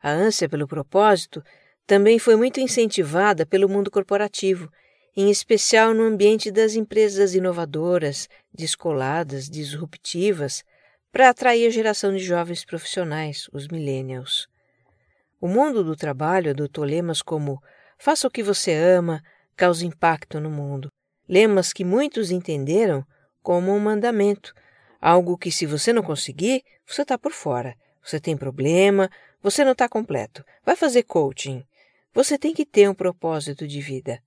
A 0.00 0.10
ânsia 0.10 0.48
pelo 0.48 0.68
propósito 0.68 1.42
também 1.86 2.18
foi 2.18 2.36
muito 2.36 2.60
incentivada 2.60 3.44
pelo 3.44 3.68
mundo 3.68 3.90
corporativo, 3.90 4.70
em 5.16 5.30
especial 5.30 5.92
no 5.92 6.04
ambiente 6.04 6.50
das 6.50 6.74
empresas 6.74 7.34
inovadoras, 7.34 8.28
descoladas, 8.52 9.48
disruptivas, 9.48 10.64
para 11.10 11.28
atrair 11.28 11.66
a 11.66 11.70
geração 11.70 12.12
de 12.12 12.24
jovens 12.24 12.64
profissionais, 12.64 13.46
os 13.52 13.68
millennials. 13.68 14.48
O 15.38 15.46
mundo 15.46 15.84
do 15.84 15.94
trabalho 15.94 16.50
adotou 16.50 16.84
lemas 16.84 17.20
como 17.20 17.60
faça 17.98 18.26
o 18.26 18.30
que 18.30 18.42
você 18.42 18.72
ama, 18.72 19.22
cause 19.56 19.86
impacto 19.86 20.40
no 20.40 20.48
mundo. 20.48 20.88
Lemas 21.28 21.72
que 21.72 21.84
muitos 21.84 22.30
entenderam 22.30 23.04
como 23.42 23.72
um 23.72 23.78
mandamento, 23.78 24.54
algo 25.00 25.36
que 25.36 25.50
se 25.50 25.66
você 25.66 25.92
não 25.92 26.02
conseguir, 26.02 26.62
você 26.86 27.02
está 27.02 27.18
por 27.18 27.32
fora. 27.32 27.74
Você 28.02 28.18
tem 28.18 28.36
problema, 28.36 29.10
você 29.42 29.64
não 29.64 29.72
está 29.72 29.88
completo. 29.88 30.44
Vai 30.64 30.76
fazer 30.76 31.02
coaching. 31.02 31.64
Você 32.14 32.38
tem 32.38 32.52
que 32.52 32.66
ter 32.66 32.88
um 32.90 32.94
propósito 32.94 33.66
de 33.66 33.80
vida. 33.80 34.22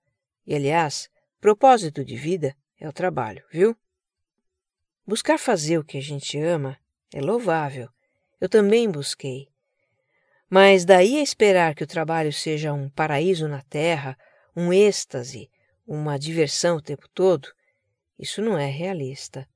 E, 0.46 0.56
aliás, 0.56 1.10
propósito 1.40 2.04
de 2.04 2.16
vida 2.16 2.56
é 2.80 2.90
o 2.90 2.94
trabalho, 2.94 3.44
viu? 3.52 3.76
Buscar 5.06 5.38
fazer 5.38 5.78
o 5.78 5.84
que 5.84 5.98
a 5.98 6.02
gente 6.02 6.40
ama 6.40 6.78
é 7.14 7.22
louvável. 7.22 7.88
Eu 8.42 8.50
também 8.50 8.90
busquei. 8.90 9.48
Mas 10.50 10.84
daí 10.84 11.20
a 11.20 11.22
esperar 11.22 11.76
que 11.76 11.84
o 11.84 11.88
trabalho 11.88 12.34
seja 12.34 12.74
um 12.74 12.90
paraíso 12.90 13.48
na 13.48 13.62
terra, 13.62 14.18
um 14.56 14.74
êxtase, 14.74 15.50
uma 15.86 16.18
diversão 16.18 16.78
o 16.78 16.82
tempo 16.82 17.08
todo, 17.14 17.50
isso 18.18 18.42
não 18.42 18.58
é 18.58 18.68
realista. 18.68 19.48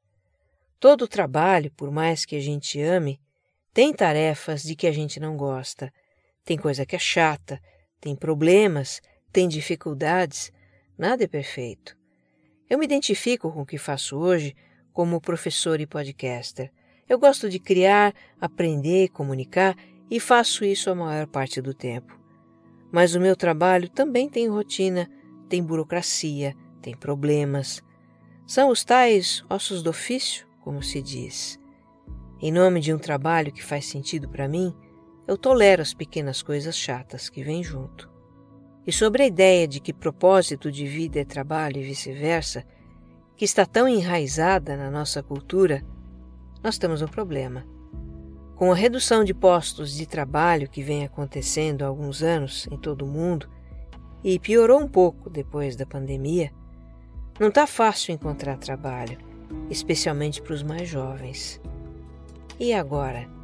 Todo 0.80 1.08
trabalho, 1.08 1.72
por 1.72 1.92
mais 1.92 2.26
que 2.26 2.36
a 2.36 2.40
gente 2.40 2.80
ame, 2.80 3.20
tem 3.74 3.94
tarefas 3.94 4.62
de 4.62 4.76
que 4.76 4.86
a 4.86 4.92
gente 4.92 5.20
não 5.20 5.36
gosta, 5.36 5.92
tem 6.44 6.58
coisa 6.58 6.86
que 6.86 6.96
é 6.96 7.00
chata, 7.00 7.60
tem 8.00 8.16
problemas, 8.16 9.02
tem 9.32 9.48
dificuldades, 9.48 10.52
nada 10.98 11.24
é 11.24 11.28
perfeito. 11.28 11.98
Eu 12.70 12.78
me 12.78 12.86
identifico 12.86 13.52
com 13.52 13.62
o 13.62 13.66
que 13.66 13.78
faço 13.78 14.18
hoje 14.18 14.56
como 14.94 15.22
professor 15.22 15.80
e 15.80 15.88
podcaster. 15.88 16.72
Eu 17.08 17.18
gosto 17.18 17.50
de 17.50 17.60
criar, 17.60 18.14
aprender, 18.40 19.10
comunicar 19.10 19.76
e 20.10 20.20
faço 20.20 20.64
isso 20.64 20.90
a 20.90 20.96
maior 20.96 21.28
parte 21.28 21.62
do 21.62 21.74
tempo. 21.74 22.20
Mas 22.92 23.16
o 23.16 23.20
meu 23.20 23.36
trabalho 23.36 23.90
também 23.90 24.30
tem 24.30 24.48
rotina, 24.48 25.10
tem 25.48 25.64
burocracia, 25.64 26.56
tem 26.82 26.96
problemas. 26.96 27.84
São 28.46 28.70
os 28.70 28.84
tais 28.84 29.44
ossos 29.50 29.84
do 29.84 29.90
ofício, 29.90 30.48
como 30.62 30.82
se 30.82 31.02
diz. 31.02 31.60
Em 32.42 32.52
nome 32.52 32.80
de 32.80 32.94
um 32.94 32.98
trabalho 32.98 33.52
que 33.52 33.64
faz 33.64 33.86
sentido 33.86 34.30
para 34.30 34.48
mim, 34.48 34.74
eu 35.30 35.38
tolero 35.38 35.80
as 35.80 35.94
pequenas 35.94 36.42
coisas 36.42 36.76
chatas 36.76 37.30
que 37.30 37.44
vêm 37.44 37.64
junto. 37.64 38.10
E 38.88 38.92
sobre 38.92 39.22
a 39.22 39.28
ideia 39.28 39.68
de 39.68 39.80
que 39.80 39.94
propósito 39.94 40.72
de 40.72 40.88
vida 40.88 41.20
é 41.20 41.24
trabalho 41.24 41.78
e 41.78 41.84
vice-versa, 41.84 42.66
que 43.36 43.46
está 43.46 43.64
tão 43.64 43.88
enraizada 43.88 44.76
na 44.76 44.90
nossa 44.90 45.22
cultura, 45.22 45.86
nós 46.64 46.80
temos 46.80 47.04
um 47.04 47.08
problema. 47.08 47.64
Com 48.56 48.72
a 48.72 48.76
redução 48.76 49.24
de 49.24 49.32
postos 49.32 49.96
de 49.96 50.08
trabalho 50.08 50.68
que 50.68 50.82
vem 50.82 51.06
acontecendo 51.06 51.84
há 51.84 51.88
alguns 51.88 52.24
anos 52.24 52.68
em 52.72 52.78
todo 52.80 53.04
o 53.06 53.08
mundo, 53.08 53.48
e 54.24 54.40
piorou 54.40 54.82
um 54.82 54.88
pouco 54.88 55.30
depois 55.30 55.76
da 55.76 55.86
pandemia, 55.86 56.52
não 57.40 57.50
está 57.50 57.68
fácil 57.68 58.16
encontrar 58.16 58.58
trabalho, 58.58 59.20
especialmente 59.70 60.42
para 60.42 60.56
os 60.56 60.64
mais 60.64 60.90
jovens. 60.90 61.62
E 62.60 62.74
agora? 62.74 63.39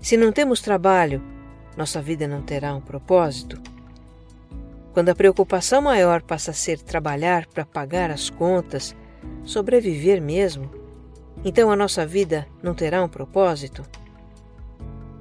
Se 0.00 0.16
não 0.16 0.32
temos 0.32 0.62
trabalho, 0.62 1.22
nossa 1.76 2.00
vida 2.00 2.26
não 2.26 2.40
terá 2.40 2.74
um 2.74 2.80
propósito? 2.80 3.60
Quando 4.94 5.10
a 5.10 5.14
preocupação 5.14 5.82
maior 5.82 6.22
passa 6.22 6.52
a 6.52 6.54
ser 6.54 6.80
trabalhar 6.80 7.46
para 7.46 7.66
pagar 7.66 8.10
as 8.10 8.30
contas, 8.30 8.96
sobreviver 9.44 10.20
mesmo, 10.20 10.70
então 11.44 11.70
a 11.70 11.76
nossa 11.76 12.06
vida 12.06 12.48
não 12.62 12.74
terá 12.74 13.04
um 13.04 13.08
propósito? 13.08 13.84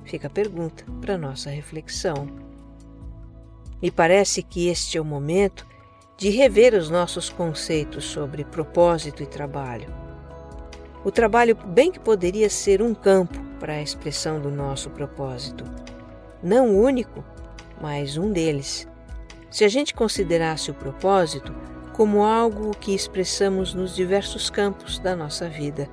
Fica 0.05 0.27
a 0.27 0.31
pergunta 0.31 0.85
para 1.01 1.17
nossa 1.17 1.49
reflexão. 1.49 2.27
Me 3.81 3.91
parece 3.91 4.41
que 4.41 4.69
este 4.69 4.97
é 4.97 5.01
o 5.01 5.05
momento 5.05 5.67
de 6.17 6.29
rever 6.29 6.73
os 6.73 6.89
nossos 6.89 7.29
conceitos 7.29 8.05
sobre 8.05 8.45
propósito 8.45 9.21
e 9.21 9.25
trabalho. 9.25 9.93
O 11.03 11.11
trabalho 11.11 11.55
bem 11.55 11.91
que 11.91 11.99
poderia 11.99 12.49
ser 12.49 12.81
um 12.81 12.93
campo 12.93 13.48
para 13.59 13.73
a 13.73 13.81
expressão 13.81 14.39
do 14.39 14.49
nosso 14.49 14.89
propósito. 14.89 15.63
Não 16.41 16.69
o 16.69 16.81
único, 16.81 17.23
mas 17.81 18.17
um 18.17 18.31
deles. 18.31 18.87
Se 19.51 19.63
a 19.63 19.67
gente 19.67 19.93
considerasse 19.93 20.71
o 20.71 20.75
propósito 20.75 21.53
como 21.93 22.23
algo 22.23 22.71
que 22.71 22.95
expressamos 22.95 23.73
nos 23.73 23.95
diversos 23.95 24.49
campos 24.49 24.99
da 24.99 25.15
nossa 25.15 25.49
vida, 25.49 25.89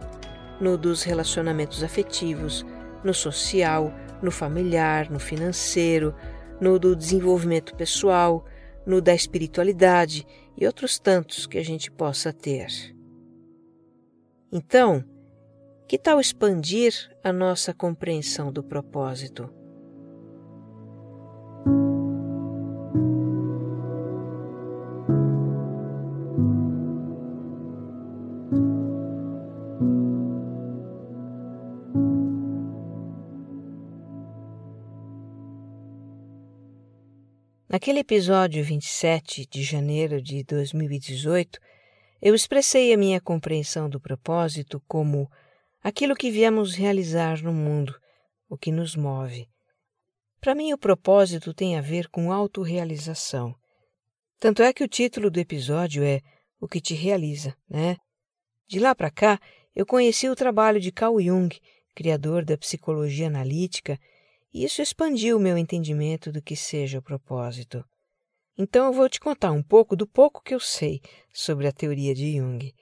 no 0.60 0.78
dos 0.78 1.02
relacionamentos 1.02 1.82
afetivos, 1.82 2.64
no 3.02 3.12
social, 3.12 3.92
no 4.22 4.30
familiar, 4.30 5.10
no 5.10 5.18
financeiro, 5.18 6.14
no 6.60 6.78
do 6.78 6.94
desenvolvimento 6.94 7.74
pessoal, 7.74 8.44
no 8.86 9.00
da 9.00 9.14
espiritualidade 9.14 10.26
e 10.56 10.66
outros 10.66 10.98
tantos 10.98 11.46
que 11.46 11.58
a 11.58 11.64
gente 11.64 11.90
possa 11.90 12.32
ter. 12.32 12.94
Então, 14.50 15.04
que 15.88 15.96
tal 15.96 16.20
expandir 16.20 16.92
a 17.22 17.32
nossa 17.32 17.72
compreensão 17.72 18.50
do 18.50 18.62
propósito? 18.62 19.48
Naquele 37.68 38.00
episódio 38.00 38.64
27 38.64 39.46
de 39.48 39.62
janeiro 39.62 40.20
de 40.20 40.42
2018, 40.42 41.60
eu 42.20 42.34
expressei 42.34 42.92
a 42.92 42.96
minha 42.96 43.20
compreensão 43.20 43.88
do 43.88 44.00
propósito 44.00 44.82
como 44.88 45.30
aquilo 45.86 46.16
que 46.16 46.32
viemos 46.32 46.74
realizar 46.74 47.40
no 47.44 47.52
mundo, 47.52 47.94
o 48.48 48.58
que 48.58 48.72
nos 48.72 48.96
move. 48.96 49.48
Para 50.40 50.52
mim, 50.52 50.72
o 50.72 50.78
propósito 50.78 51.54
tem 51.54 51.78
a 51.78 51.80
ver 51.80 52.08
com 52.08 52.32
autorrealização. 52.32 53.54
Tanto 54.36 54.64
é 54.64 54.72
que 54.72 54.82
o 54.82 54.88
título 54.88 55.30
do 55.30 55.38
episódio 55.38 56.02
é 56.02 56.22
O 56.60 56.66
que 56.66 56.80
te 56.80 56.92
realiza, 56.92 57.56
né? 57.70 57.98
De 58.66 58.80
lá 58.80 58.96
para 58.96 59.12
cá, 59.12 59.38
eu 59.76 59.86
conheci 59.86 60.28
o 60.28 60.34
trabalho 60.34 60.80
de 60.80 60.90
Carl 60.90 61.20
Jung, 61.20 61.56
criador 61.94 62.44
da 62.44 62.58
psicologia 62.58 63.28
analítica, 63.28 63.96
e 64.52 64.64
isso 64.64 64.82
expandiu 64.82 65.36
o 65.36 65.40
meu 65.40 65.56
entendimento 65.56 66.32
do 66.32 66.42
que 66.42 66.56
seja 66.56 66.98
o 66.98 67.02
propósito. 67.02 67.84
Então 68.58 68.86
eu 68.86 68.92
vou 68.92 69.08
te 69.08 69.20
contar 69.20 69.52
um 69.52 69.62
pouco 69.62 69.94
do 69.94 70.04
pouco 70.04 70.42
que 70.42 70.52
eu 70.52 70.58
sei 70.58 71.00
sobre 71.32 71.68
a 71.68 71.72
teoria 71.72 72.12
de 72.12 72.38
Jung. 72.38 72.74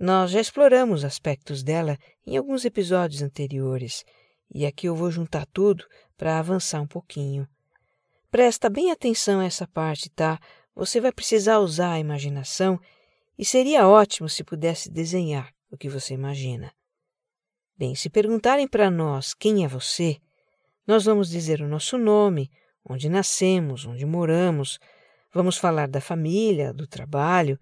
Nós 0.00 0.30
já 0.30 0.40
exploramos 0.40 1.04
aspectos 1.04 1.62
dela 1.62 1.98
em 2.26 2.34
alguns 2.36 2.64
episódios 2.64 3.20
anteriores, 3.20 4.02
e 4.50 4.64
aqui 4.64 4.86
eu 4.86 4.96
vou 4.96 5.10
juntar 5.10 5.44
tudo 5.52 5.84
para 6.16 6.38
avançar 6.38 6.80
um 6.80 6.86
pouquinho. 6.86 7.46
Presta 8.30 8.70
bem 8.70 8.90
atenção 8.90 9.40
a 9.40 9.44
essa 9.44 9.68
parte, 9.68 10.08
tá? 10.08 10.40
Você 10.74 11.02
vai 11.02 11.12
precisar 11.12 11.58
usar 11.58 11.92
a 11.92 11.98
imaginação 11.98 12.80
e 13.38 13.44
seria 13.44 13.86
ótimo 13.86 14.26
se 14.26 14.42
pudesse 14.42 14.90
desenhar 14.90 15.52
o 15.70 15.76
que 15.76 15.90
você 15.90 16.14
imagina. 16.14 16.72
Bem, 17.76 17.94
se 17.94 18.08
perguntarem 18.08 18.66
para 18.66 18.90
nós 18.90 19.34
quem 19.34 19.64
é 19.64 19.68
você, 19.68 20.16
nós 20.86 21.04
vamos 21.04 21.28
dizer 21.28 21.60
o 21.60 21.68
nosso 21.68 21.98
nome, 21.98 22.50
onde 22.88 23.10
nascemos, 23.10 23.84
onde 23.84 24.06
moramos, 24.06 24.78
Vamos 25.32 25.56
falar 25.56 25.86
da 25.86 26.00
família, 26.00 26.72
do 26.72 26.88
trabalho, 26.88 27.58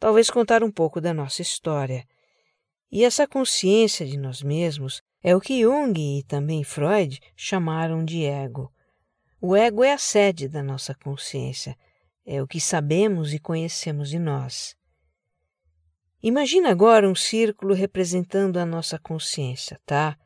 talvez 0.00 0.30
contar 0.30 0.64
um 0.64 0.70
pouco 0.70 1.00
da 1.00 1.14
nossa 1.14 1.42
história. 1.42 2.04
E 2.90 3.04
essa 3.04 3.28
consciência 3.28 4.04
de 4.04 4.16
nós 4.16 4.42
mesmos 4.42 5.00
é 5.22 5.36
o 5.36 5.40
que 5.40 5.60
Jung 5.60 6.18
e 6.18 6.24
também 6.24 6.64
Freud 6.64 7.20
chamaram 7.36 8.04
de 8.04 8.24
ego. 8.24 8.72
O 9.40 9.54
ego 9.54 9.84
é 9.84 9.92
a 9.92 9.98
sede 9.98 10.48
da 10.48 10.62
nossa 10.62 10.94
consciência, 10.94 11.76
é 12.26 12.42
o 12.42 12.48
que 12.48 12.60
sabemos 12.60 13.32
e 13.32 13.38
conhecemos 13.38 14.10
de 14.10 14.18
nós. 14.18 14.74
Imagina 16.22 16.70
agora 16.70 17.08
um 17.08 17.14
círculo 17.14 17.74
representando 17.74 18.58
a 18.58 18.66
nossa 18.66 18.98
consciência, 18.98 19.78
tá? 19.86 20.18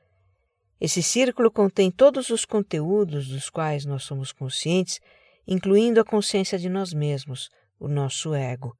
Esse 0.80 1.02
círculo 1.02 1.50
contém 1.50 1.90
todos 1.90 2.30
os 2.30 2.44
conteúdos 2.44 3.28
dos 3.28 3.50
quais 3.50 3.84
nós 3.84 4.04
somos 4.04 4.32
conscientes 4.32 5.00
incluindo 5.46 6.00
a 6.00 6.04
consciência 6.04 6.58
de 6.58 6.68
nós 6.68 6.92
mesmos, 6.92 7.50
o 7.78 7.88
nosso 7.88 8.34
ego. 8.34 8.76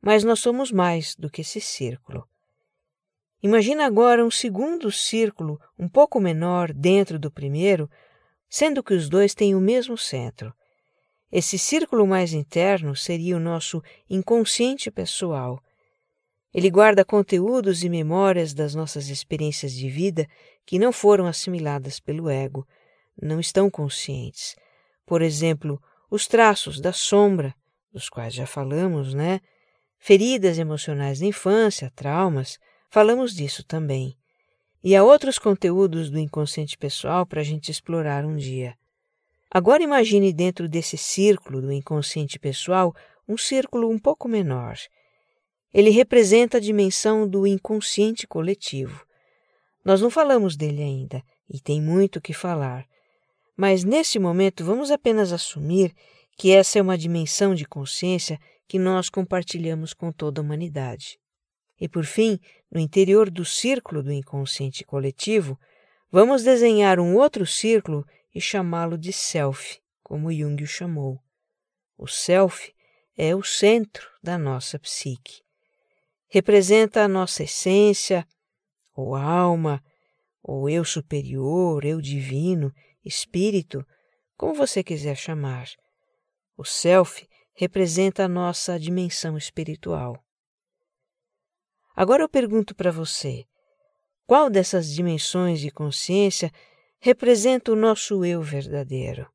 Mas 0.00 0.24
nós 0.24 0.40
somos 0.40 0.70
mais 0.70 1.14
do 1.16 1.30
que 1.30 1.40
esse 1.40 1.60
círculo. 1.60 2.26
Imagina 3.42 3.86
agora 3.86 4.24
um 4.24 4.30
segundo 4.30 4.90
círculo, 4.90 5.60
um 5.78 5.88
pouco 5.88 6.20
menor, 6.20 6.72
dentro 6.72 7.18
do 7.18 7.30
primeiro, 7.30 7.88
sendo 8.48 8.82
que 8.82 8.94
os 8.94 9.08
dois 9.08 9.34
têm 9.34 9.54
o 9.54 9.60
mesmo 9.60 9.96
centro. 9.96 10.52
Esse 11.30 11.58
círculo 11.58 12.06
mais 12.06 12.32
interno 12.32 12.96
seria 12.96 13.36
o 13.36 13.40
nosso 13.40 13.82
inconsciente 14.08 14.90
pessoal. 14.90 15.62
Ele 16.52 16.70
guarda 16.70 17.04
conteúdos 17.04 17.84
e 17.84 17.88
memórias 17.88 18.54
das 18.54 18.74
nossas 18.74 19.08
experiências 19.08 19.72
de 19.72 19.88
vida 19.90 20.26
que 20.64 20.78
não 20.78 20.90
foram 20.90 21.26
assimiladas 21.26 22.00
pelo 22.00 22.28
ego, 22.28 22.66
não 23.20 23.38
estão 23.38 23.70
conscientes. 23.70 24.56
Por 25.04 25.22
exemplo, 25.22 25.80
os 26.10 26.26
traços 26.26 26.80
da 26.80 26.92
sombra, 26.92 27.54
dos 27.92 28.08
quais 28.08 28.32
já 28.32 28.46
falamos, 28.46 29.12
né? 29.12 29.40
Feridas 29.98 30.58
emocionais 30.58 31.20
da 31.20 31.26
infância, 31.26 31.92
traumas, 31.94 32.58
falamos 32.88 33.34
disso 33.34 33.64
também. 33.64 34.16
E 34.82 34.94
há 34.94 35.02
outros 35.02 35.38
conteúdos 35.38 36.10
do 36.10 36.18
inconsciente 36.18 36.78
pessoal 36.78 37.26
para 37.26 37.40
a 37.40 37.44
gente 37.44 37.70
explorar 37.70 38.24
um 38.24 38.36
dia. 38.36 38.76
Agora 39.50 39.82
imagine 39.82 40.32
dentro 40.32 40.68
desse 40.68 40.96
círculo 40.96 41.60
do 41.60 41.72
inconsciente 41.72 42.38
pessoal 42.38 42.94
um 43.26 43.36
círculo 43.36 43.88
um 43.90 43.98
pouco 43.98 44.28
menor. 44.28 44.76
Ele 45.72 45.90
representa 45.90 46.58
a 46.58 46.60
dimensão 46.60 47.28
do 47.28 47.46
inconsciente 47.46 48.26
coletivo. 48.26 49.04
Nós 49.84 50.00
não 50.00 50.10
falamos 50.10 50.56
dele 50.56 50.82
ainda, 50.82 51.22
e 51.48 51.60
tem 51.60 51.80
muito 51.80 52.20
que 52.20 52.32
falar. 52.32 52.86
Mas 53.56 53.84
nesse 53.84 54.18
momento 54.18 54.64
vamos 54.64 54.90
apenas 54.90 55.32
assumir 55.32 55.94
que 56.36 56.52
essa 56.52 56.78
é 56.78 56.82
uma 56.82 56.96
dimensão 56.96 57.54
de 57.54 57.64
consciência 57.64 58.38
que 58.68 58.78
nós 58.78 59.08
compartilhamos 59.08 59.94
com 59.94 60.12
toda 60.12 60.40
a 60.40 60.44
humanidade. 60.44 61.18
E 61.80 61.88
por 61.88 62.04
fim, 62.04 62.38
no 62.70 62.78
interior 62.78 63.30
do 63.30 63.44
círculo 63.44 64.02
do 64.02 64.12
inconsciente 64.12 64.84
coletivo, 64.84 65.58
vamos 66.12 66.42
desenhar 66.42 67.00
um 67.00 67.16
outro 67.16 67.46
círculo 67.46 68.04
e 68.34 68.40
chamá-lo 68.40 68.98
de 68.98 69.12
self, 69.12 69.80
como 70.02 70.32
Jung 70.32 70.62
o 70.62 70.66
chamou. 70.66 71.18
O 71.96 72.06
self 72.06 72.72
é 73.16 73.34
o 73.34 73.42
centro 73.42 74.06
da 74.22 74.36
nossa 74.36 74.78
psique. 74.78 75.42
Representa 76.28 77.02
a 77.02 77.08
nossa 77.08 77.42
essência, 77.42 78.26
ou 78.94 79.14
alma, 79.14 79.82
ou 80.42 80.68
eu 80.68 80.84
superior, 80.84 81.84
eu 81.84 82.00
divino, 82.00 82.72
espírito, 83.04 83.84
como 84.36 84.54
você 84.54 84.84
quiser 84.84 85.16
chamar. 85.16 85.68
O 86.56 86.64
self 86.64 87.26
representa 87.58 88.24
a 88.24 88.28
nossa 88.28 88.78
dimensão 88.78 89.36
espiritual. 89.36 90.24
Agora 91.92 92.22
eu 92.22 92.28
pergunto 92.28 92.72
para 92.72 92.92
você: 92.92 93.44
qual 94.24 94.48
dessas 94.48 94.94
dimensões 94.94 95.58
de 95.58 95.68
consciência 95.68 96.52
representa 97.00 97.72
o 97.72 97.76
nosso 97.76 98.24
eu 98.24 98.40
verdadeiro? 98.40 99.28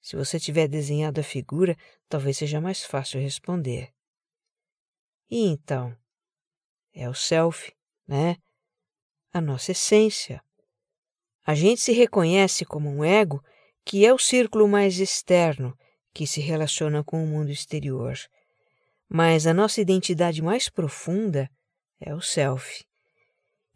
Se 0.00 0.14
você 0.14 0.38
tiver 0.38 0.68
desenhado 0.68 1.20
a 1.20 1.24
figura, 1.24 1.76
talvez 2.08 2.36
seja 2.36 2.60
mais 2.60 2.84
fácil 2.84 3.20
responder. 3.20 3.92
E 5.28 5.44
então? 5.48 5.96
É 6.94 7.08
o 7.08 7.14
self, 7.14 7.72
né? 8.06 8.36
A 9.32 9.40
nossa 9.40 9.72
essência. 9.72 10.40
A 11.44 11.56
gente 11.56 11.80
se 11.80 11.90
reconhece 11.90 12.64
como 12.64 12.88
um 12.88 13.02
ego 13.02 13.42
que 13.84 14.06
é 14.06 14.14
o 14.14 14.18
círculo 14.18 14.68
mais 14.68 15.00
externo 15.00 15.76
que 16.12 16.26
se 16.26 16.40
relaciona 16.40 17.02
com 17.02 17.22
o 17.22 17.26
mundo 17.26 17.50
exterior. 17.50 18.16
Mas 19.08 19.46
a 19.46 19.54
nossa 19.54 19.80
identidade 19.80 20.42
mais 20.42 20.68
profunda 20.68 21.50
é 22.00 22.14
o 22.14 22.20
self. 22.20 22.84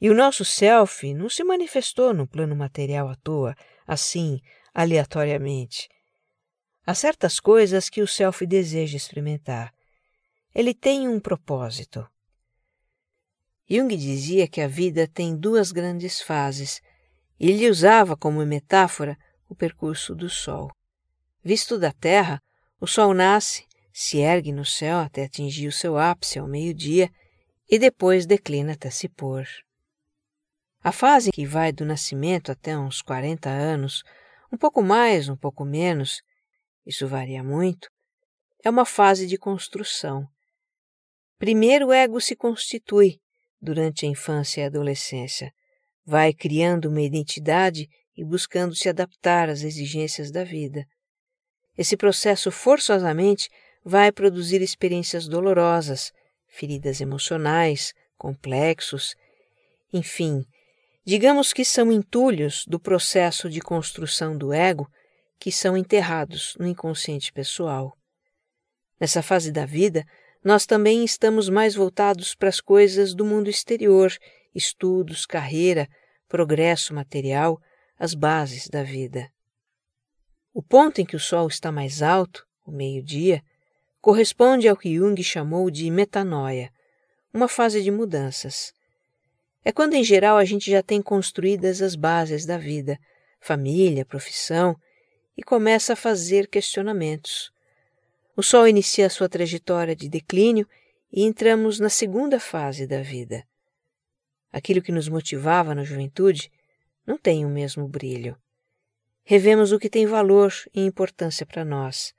E 0.00 0.10
o 0.10 0.14
nosso 0.14 0.44
self 0.44 1.12
não 1.14 1.28
se 1.28 1.42
manifestou 1.42 2.12
no 2.12 2.26
plano 2.26 2.54
material 2.54 3.08
à 3.08 3.16
toa, 3.16 3.54
assim, 3.86 4.40
aleatoriamente. 4.74 5.88
Há 6.86 6.94
certas 6.94 7.40
coisas 7.40 7.88
que 7.88 8.02
o 8.02 8.06
self 8.06 8.46
deseja 8.46 8.96
experimentar. 8.96 9.72
Ele 10.54 10.74
tem 10.74 11.08
um 11.08 11.18
propósito. 11.18 12.06
Jung 13.68 13.96
dizia 13.96 14.46
que 14.46 14.60
a 14.60 14.68
vida 14.68 15.08
tem 15.08 15.36
duas 15.36 15.72
grandes 15.72 16.20
fases, 16.20 16.80
e 17.38 17.50
ele 17.50 17.68
usava 17.68 18.16
como 18.16 18.44
metáfora 18.46 19.18
o 19.48 19.54
percurso 19.54 20.14
do 20.14 20.30
Sol. 20.30 20.70
Visto 21.46 21.78
da 21.78 21.92
Terra, 21.92 22.42
o 22.80 22.88
Sol 22.88 23.14
nasce, 23.14 23.66
se 23.92 24.18
ergue 24.18 24.50
no 24.50 24.64
céu 24.64 24.98
até 24.98 25.26
atingir 25.26 25.68
o 25.68 25.72
seu 25.72 25.96
ápice 25.96 26.40
ao 26.40 26.48
meio-dia 26.48 27.08
e 27.70 27.78
depois 27.78 28.26
declina 28.26 28.72
até 28.72 28.90
se 28.90 29.08
pôr. 29.08 29.46
A 30.82 30.90
fase 30.90 31.30
que 31.30 31.46
vai 31.46 31.70
do 31.70 31.84
nascimento 31.84 32.50
até 32.50 32.76
uns 32.76 33.00
40 33.00 33.48
anos, 33.48 34.02
um 34.52 34.56
pouco 34.56 34.82
mais, 34.82 35.28
um 35.28 35.36
pouco 35.36 35.64
menos, 35.64 36.20
isso 36.84 37.06
varia 37.06 37.44
muito, 37.44 37.88
é 38.64 38.68
uma 38.68 38.84
fase 38.84 39.24
de 39.24 39.38
construção. 39.38 40.26
Primeiro 41.38 41.86
o 41.86 41.92
ego 41.92 42.20
se 42.20 42.34
constitui 42.34 43.20
durante 43.62 44.04
a 44.04 44.08
infância 44.08 44.62
e 44.62 44.64
a 44.64 44.66
adolescência, 44.66 45.52
vai 46.04 46.32
criando 46.32 46.88
uma 46.88 47.02
identidade 47.02 47.88
e 48.16 48.24
buscando 48.24 48.74
se 48.74 48.88
adaptar 48.88 49.48
às 49.48 49.62
exigências 49.62 50.32
da 50.32 50.42
vida. 50.42 50.84
Esse 51.76 51.96
processo 51.96 52.50
forçosamente 52.50 53.48
vai 53.84 54.10
produzir 54.10 54.62
experiências 54.62 55.28
dolorosas, 55.28 56.12
feridas 56.46 57.00
emocionais, 57.00 57.92
complexos, 58.16 59.14
enfim, 59.92 60.44
digamos 61.04 61.52
que 61.52 61.64
são 61.64 61.92
entulhos 61.92 62.64
do 62.66 62.80
processo 62.80 63.48
de 63.48 63.60
construção 63.60 64.36
do 64.36 64.52
ego 64.52 64.90
que 65.38 65.52
são 65.52 65.76
enterrados 65.76 66.56
no 66.58 66.66
inconsciente 66.66 67.32
pessoal. 67.32 67.96
Nessa 68.98 69.22
fase 69.22 69.52
da 69.52 69.66
vida, 69.66 70.04
nós 70.42 70.64
também 70.64 71.04
estamos 71.04 71.48
mais 71.48 71.74
voltados 71.74 72.34
para 72.34 72.48
as 72.48 72.60
coisas 72.60 73.14
do 73.14 73.24
mundo 73.24 73.50
exterior, 73.50 74.12
estudos, 74.54 75.26
carreira, 75.26 75.86
progresso 76.28 76.94
material, 76.94 77.60
as 77.98 78.14
bases 78.14 78.68
da 78.68 78.82
vida. 78.82 79.30
O 80.56 80.62
ponto 80.62 81.02
em 81.02 81.04
que 81.04 81.14
o 81.14 81.20
sol 81.20 81.48
está 81.48 81.70
mais 81.70 82.00
alto, 82.00 82.46
o 82.64 82.72
meio-dia, 82.72 83.42
corresponde 84.00 84.66
ao 84.66 84.74
que 84.74 84.96
Jung 84.96 85.22
chamou 85.22 85.70
de 85.70 85.90
metanoia, 85.90 86.72
uma 87.30 87.46
fase 87.46 87.82
de 87.82 87.90
mudanças. 87.90 88.72
É 89.62 89.70
quando, 89.70 89.92
em 89.92 90.02
geral, 90.02 90.38
a 90.38 90.46
gente 90.46 90.70
já 90.70 90.82
tem 90.82 91.02
construídas 91.02 91.82
as 91.82 91.94
bases 91.94 92.46
da 92.46 92.56
vida, 92.56 92.98
família, 93.38 94.06
profissão, 94.06 94.74
e 95.36 95.42
começa 95.42 95.92
a 95.92 95.96
fazer 95.96 96.48
questionamentos. 96.48 97.50
O 98.34 98.42
Sol 98.42 98.66
inicia 98.66 99.10
sua 99.10 99.28
trajetória 99.28 99.94
de 99.94 100.08
declínio 100.08 100.66
e 101.12 101.22
entramos 101.24 101.78
na 101.78 101.90
segunda 101.90 102.40
fase 102.40 102.86
da 102.86 103.02
vida. 103.02 103.44
Aquilo 104.50 104.80
que 104.80 104.90
nos 104.90 105.06
motivava 105.06 105.74
na 105.74 105.84
juventude 105.84 106.50
não 107.06 107.18
tem 107.18 107.44
o 107.44 107.50
mesmo 107.50 107.86
brilho. 107.86 108.38
Revemos 109.28 109.72
o 109.72 109.78
que 109.78 109.90
tem 109.90 110.06
valor 110.06 110.54
e 110.72 110.80
importância 110.80 111.44
para 111.44 111.64
nós 111.64 112.14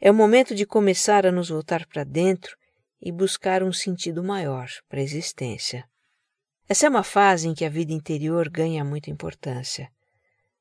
é 0.00 0.10
o 0.10 0.14
momento 0.14 0.54
de 0.54 0.66
começar 0.66 1.26
a 1.26 1.32
nos 1.32 1.48
voltar 1.48 1.86
para 1.86 2.04
dentro 2.04 2.56
e 3.00 3.10
buscar 3.10 3.62
um 3.62 3.72
sentido 3.72 4.22
maior 4.22 4.68
para 4.88 5.00
a 5.00 5.02
existência. 5.02 5.84
Essa 6.68 6.86
é 6.86 6.88
uma 6.88 7.02
fase 7.02 7.48
em 7.48 7.54
que 7.54 7.64
a 7.64 7.68
vida 7.68 7.92
interior 7.92 8.48
ganha 8.48 8.84
muita 8.84 9.10
importância. 9.10 9.90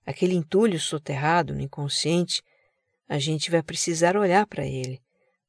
Aquele 0.05 0.35
entulho 0.35 0.79
soterrado 0.79 1.53
no 1.53 1.61
inconsciente, 1.61 2.41
a 3.07 3.19
gente 3.19 3.51
vai 3.51 3.61
precisar 3.61 4.15
olhar 4.15 4.45
para 4.47 4.65
ele, 4.65 5.01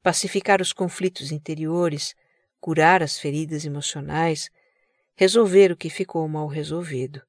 pacificar 0.03 0.61
os 0.61 0.73
conflitos 0.73 1.31
interiores, 1.31 2.13
curar 2.59 3.01
as 3.01 3.17
feridas 3.17 3.65
emocionais, 3.65 4.49
resolver 5.15 5.71
o 5.71 5.77
que 5.77 5.89
ficou 5.89 6.27
mal 6.27 6.47
resolvido. 6.47 7.21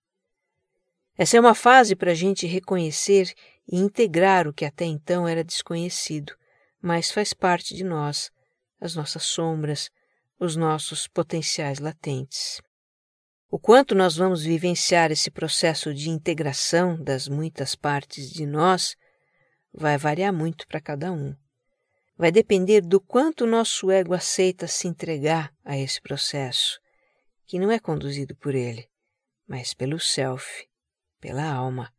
Essa 1.18 1.36
é 1.36 1.40
uma 1.40 1.54
fase 1.54 1.94
para 1.94 2.12
a 2.12 2.14
gente 2.14 2.46
reconhecer 2.46 3.34
e 3.70 3.76
integrar 3.76 4.48
o 4.48 4.54
que 4.54 4.64
até 4.64 4.84
então 4.86 5.28
era 5.28 5.44
desconhecido 5.44 6.32
mas 6.80 7.10
faz 7.10 7.32
parte 7.32 7.74
de 7.74 7.84
nós, 7.84 8.30
as 8.80 8.94
nossas 8.94 9.24
sombras, 9.24 9.90
os 10.38 10.54
nossos 10.54 11.08
potenciais 11.08 11.78
latentes. 11.78 12.60
O 13.50 13.58
quanto 13.58 13.94
nós 13.94 14.16
vamos 14.16 14.42
vivenciar 14.42 15.10
esse 15.10 15.30
processo 15.30 15.92
de 15.92 16.10
integração 16.10 17.02
das 17.02 17.28
muitas 17.28 17.74
partes 17.74 18.30
de 18.30 18.46
nós 18.46 18.94
vai 19.72 19.96
variar 19.96 20.32
muito 20.32 20.66
para 20.68 20.80
cada 20.80 21.10
um. 21.10 21.34
Vai 22.16 22.30
depender 22.30 22.82
do 22.82 23.00
quanto 23.00 23.46
nosso 23.46 23.90
ego 23.90 24.12
aceita 24.12 24.66
se 24.66 24.86
entregar 24.86 25.52
a 25.64 25.78
esse 25.78 26.00
processo, 26.00 26.78
que 27.46 27.58
não 27.58 27.70
é 27.70 27.78
conduzido 27.78 28.36
por 28.36 28.54
ele, 28.54 28.88
mas 29.46 29.72
pelo 29.72 29.98
self, 29.98 30.67
pela 31.20 31.44
alma. 31.44 31.92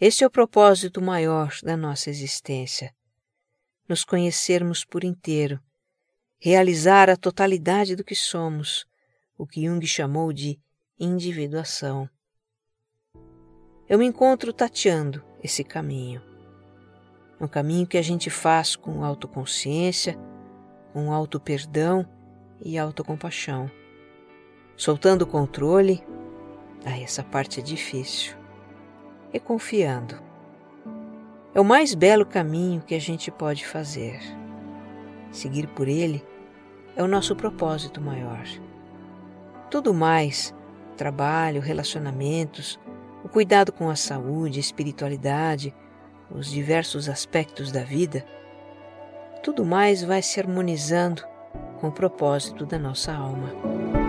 Esse 0.00 0.24
é 0.24 0.26
o 0.26 0.30
propósito 0.30 1.00
maior 1.00 1.56
da 1.62 1.76
nossa 1.76 2.10
existência 2.10 2.94
nos 3.88 4.04
conhecermos 4.04 4.84
por 4.84 5.04
inteiro, 5.04 5.60
realizar 6.38 7.10
a 7.10 7.16
totalidade 7.16 7.94
do 7.94 8.02
que 8.02 8.14
somos, 8.14 8.86
o 9.36 9.46
que 9.46 9.66
Jung 9.66 9.86
chamou 9.86 10.32
de 10.32 10.58
individuação. 10.98 12.08
Eu 13.86 13.98
me 13.98 14.06
encontro 14.06 14.52
tateando 14.52 15.22
esse 15.42 15.62
caminho. 15.62 16.22
É 17.38 17.44
um 17.44 17.48
caminho 17.48 17.86
que 17.86 17.98
a 17.98 18.02
gente 18.02 18.30
faz 18.30 18.76
com 18.76 19.04
autoconsciência, 19.04 20.16
com 20.92 21.12
auto-perdão 21.12 22.08
e 22.64 22.78
autocompaixão. 22.78 23.70
Soltando 24.76 25.22
o 25.22 25.26
controle, 25.26 26.02
ah, 26.84 26.98
essa 26.98 27.22
parte 27.22 27.60
é 27.60 27.62
difícil. 27.62 28.36
E 29.32 29.38
confiando. 29.38 30.20
É 31.54 31.60
o 31.60 31.64
mais 31.64 31.94
belo 31.94 32.26
caminho 32.26 32.82
que 32.82 32.94
a 32.94 33.00
gente 33.00 33.30
pode 33.30 33.66
fazer. 33.66 34.20
Seguir 35.30 35.66
por 35.68 35.88
ele 35.88 36.24
é 36.96 37.02
o 37.02 37.08
nosso 37.08 37.36
propósito 37.36 38.00
maior. 38.00 38.44
Tudo 39.70 39.94
mais, 39.94 40.54
trabalho, 40.96 41.60
relacionamentos, 41.60 42.78
o 43.24 43.28
cuidado 43.28 43.72
com 43.72 43.88
a 43.88 43.96
saúde, 43.96 44.60
espiritualidade, 44.60 45.74
os 46.30 46.50
diversos 46.50 47.08
aspectos 47.08 47.70
da 47.70 47.82
vida, 47.82 48.24
tudo 49.42 49.64
mais 49.64 50.02
vai 50.02 50.22
se 50.22 50.40
harmonizando 50.40 51.22
com 51.80 51.88
o 51.88 51.92
propósito 51.92 52.64
da 52.64 52.78
nossa 52.78 53.12
alma. 53.12 54.01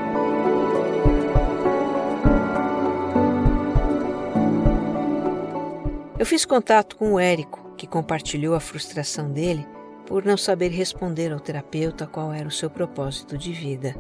Eu 6.24 6.26
fiz 6.26 6.46
contato 6.46 6.96
com 6.96 7.12
o 7.12 7.20
Érico, 7.20 7.76
que 7.76 7.86
compartilhou 7.86 8.56
a 8.56 8.60
frustração 8.62 9.30
dele 9.30 9.68
por 10.06 10.24
não 10.24 10.38
saber 10.38 10.70
responder 10.70 11.34
ao 11.34 11.40
terapeuta 11.42 12.08
qual 12.08 12.32
era 12.32 12.48
o 12.48 12.52
seu 12.52 12.70
propósito 12.70 13.38
de 13.38 13.52
vida. 13.52 13.94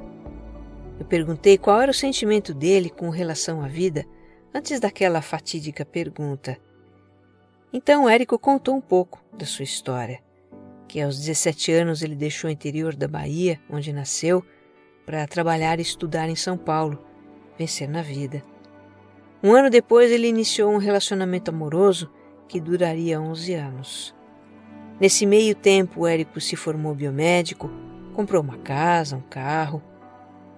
Eu 0.97 1.05
perguntei 1.05 1.57
qual 1.57 1.81
era 1.81 1.91
o 1.91 1.93
sentimento 1.93 2.53
dele 2.53 2.89
com 2.89 3.09
relação 3.09 3.61
à 3.61 3.67
vida 3.67 4.05
antes 4.53 4.79
daquela 4.79 5.21
fatídica 5.21 5.83
pergunta. 5.83 6.57
Então 7.73 8.09
Érico 8.09 8.39
contou 8.39 8.73
um 8.73 8.81
pouco 8.81 9.21
da 9.37 9.45
sua 9.45 9.63
história, 9.63 10.23
que 10.87 11.01
aos 11.01 11.19
17 11.19 11.73
anos 11.73 12.03
ele 12.03 12.15
deixou 12.15 12.49
o 12.49 12.53
interior 12.53 12.95
da 12.95 13.05
Bahia, 13.05 13.59
onde 13.69 13.91
nasceu, 13.91 14.45
para 15.05 15.27
trabalhar 15.27 15.77
e 15.77 15.81
estudar 15.81 16.29
em 16.29 16.37
São 16.37 16.57
Paulo, 16.57 17.05
vencer 17.59 17.89
na 17.89 18.01
vida. 18.01 18.52
Um 19.43 19.51
ano 19.53 19.69
depois 19.69 20.09
ele 20.09 20.27
iniciou 20.27 20.71
um 20.71 20.77
relacionamento 20.77 21.51
amoroso 21.51 22.09
que 22.47 22.61
duraria 22.61 23.19
11 23.19 23.53
anos. 23.53 24.15
Nesse 24.99 25.25
meio 25.25 25.53
tempo, 25.53 26.07
Érico 26.07 26.39
se 26.39 26.55
formou 26.55 26.95
biomédico, 26.95 27.69
comprou 28.13 28.41
uma 28.41 28.57
casa, 28.59 29.17
um 29.17 29.21
carro. 29.21 29.83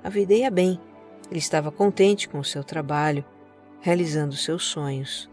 A 0.04 0.10
vida 0.10 0.36
ia 0.36 0.52
bem, 0.52 0.80
ele 1.32 1.40
estava 1.40 1.72
contente 1.72 2.30
com 2.30 2.38
o 2.38 2.44
seu 2.44 2.64
trabalho 2.64 3.26
realizando 3.82 4.36
seus 4.36 4.64
sonhos. 4.66 5.30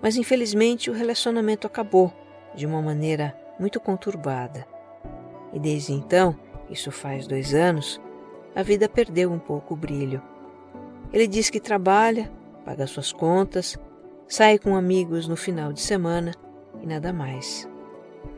Mas 0.00 0.16
infelizmente 0.16 0.90
o 0.90 0.92
relacionamento 0.92 1.66
acabou 1.66 2.12
de 2.54 2.66
uma 2.66 2.80
maneira 2.80 3.36
muito 3.58 3.80
conturbada. 3.80 4.66
E 5.52 5.58
desde 5.58 5.92
então, 5.92 6.38
isso 6.70 6.92
faz 6.92 7.26
dois 7.26 7.54
anos, 7.54 8.00
a 8.54 8.62
vida 8.62 8.88
perdeu 8.88 9.32
um 9.32 9.38
pouco 9.38 9.74
o 9.74 9.76
brilho. 9.76 10.22
Ele 11.12 11.26
diz 11.26 11.48
que 11.48 11.60
trabalha, 11.60 12.30
paga 12.66 12.84
suas 12.88 13.12
contas, 13.12 13.78
sai 14.26 14.58
com 14.58 14.74
amigos 14.74 15.28
no 15.28 15.36
final 15.36 15.72
de 15.72 15.80
semana 15.80 16.32
e 16.82 16.86
nada 16.86 17.12
mais. 17.12 17.68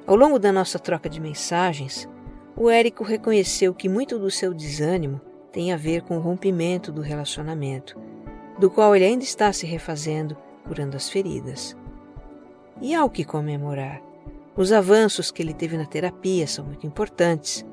Ao 0.06 0.14
longo 0.14 0.38
da 0.38 0.52
nossa 0.52 0.78
troca 0.78 1.08
de 1.08 1.18
mensagens, 1.18 2.06
o 2.54 2.68
Érico 2.68 3.02
reconheceu 3.02 3.72
que 3.72 3.88
muito 3.88 4.18
do 4.18 4.30
seu 4.30 4.52
desânimo 4.52 5.18
tem 5.50 5.72
a 5.72 5.78
ver 5.78 6.02
com 6.02 6.18
o 6.18 6.20
rompimento 6.20 6.92
do 6.92 7.00
relacionamento 7.00 7.98
do 8.58 8.68
qual 8.68 8.94
ele 8.94 9.06
ainda 9.06 9.24
está 9.24 9.50
se 9.50 9.64
refazendo, 9.64 10.36
curando 10.66 10.94
as 10.96 11.08
feridas. 11.08 11.74
E 12.82 12.94
há 12.94 13.02
o 13.04 13.10
que 13.10 13.24
comemorar. 13.24 14.02
Os 14.54 14.72
avanços 14.72 15.30
que 15.30 15.40
ele 15.40 15.54
teve 15.54 15.78
na 15.78 15.86
terapia 15.86 16.46
são 16.46 16.66
muito 16.66 16.86
importantes. 16.86 17.64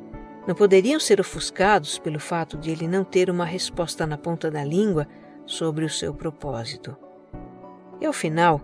Não 0.48 0.56
poderiam 0.56 1.00
ser 1.00 1.20
ofuscados 1.20 1.98
pelo 1.98 2.20
fato 2.20 2.56
de 2.56 2.70
ele 2.70 2.88
não 2.88 3.04
ter 3.04 3.30
uma 3.30 3.46
resposta 3.46 4.06
na 4.06 4.18
ponta 4.18 4.50
da 4.50 4.63
língua 4.63 5.08
sobre 5.46 5.86
o 5.86 5.90
seu 5.90 6.14
propósito. 6.14 6.96
E 8.00 8.06
ao 8.06 8.14
final, 8.14 8.62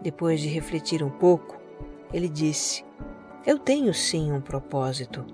depois 0.00 0.40
de 0.40 0.48
refletir 0.48 1.02
um 1.02 1.10
pouco, 1.10 1.60
ele 2.12 2.28
disse: 2.28 2.84
Eu 3.46 3.58
tenho 3.58 3.92
sim 3.94 4.32
um 4.32 4.40
propósito. 4.40 5.24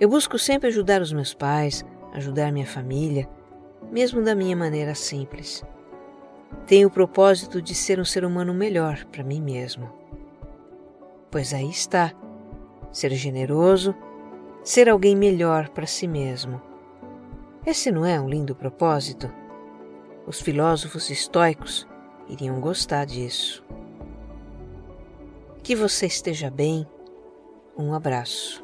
Eu 0.00 0.08
busco 0.08 0.38
sempre 0.38 0.68
ajudar 0.68 1.00
os 1.00 1.12
meus 1.12 1.32
pais, 1.32 1.84
ajudar 2.12 2.52
minha 2.52 2.66
família, 2.66 3.28
mesmo 3.90 4.22
da 4.22 4.34
minha 4.34 4.56
maneira 4.56 4.94
simples. 4.94 5.64
Tenho 6.66 6.88
o 6.88 6.90
propósito 6.90 7.60
de 7.60 7.74
ser 7.74 8.00
um 8.00 8.04
ser 8.04 8.24
humano 8.24 8.54
melhor 8.54 9.04
para 9.06 9.22
mim 9.22 9.40
mesmo. 9.40 9.90
Pois 11.30 11.52
aí 11.52 11.68
está, 11.68 12.12
ser 12.92 13.10
generoso, 13.12 13.94
ser 14.62 14.88
alguém 14.88 15.14
melhor 15.14 15.68
para 15.68 15.86
si 15.86 16.08
mesmo. 16.08 16.60
Esse 17.66 17.90
não 17.90 18.04
é 18.04 18.20
um 18.20 18.28
lindo 18.28 18.54
propósito? 18.54 19.30
Os 20.26 20.40
filósofos 20.40 21.10
estoicos 21.10 21.86
iriam 22.28 22.58
gostar 22.60 23.04
disso. 23.04 23.62
Que 25.62 25.76
você 25.76 26.06
esteja 26.06 26.50
bem. 26.50 26.86
Um 27.76 27.92
abraço. 27.92 28.63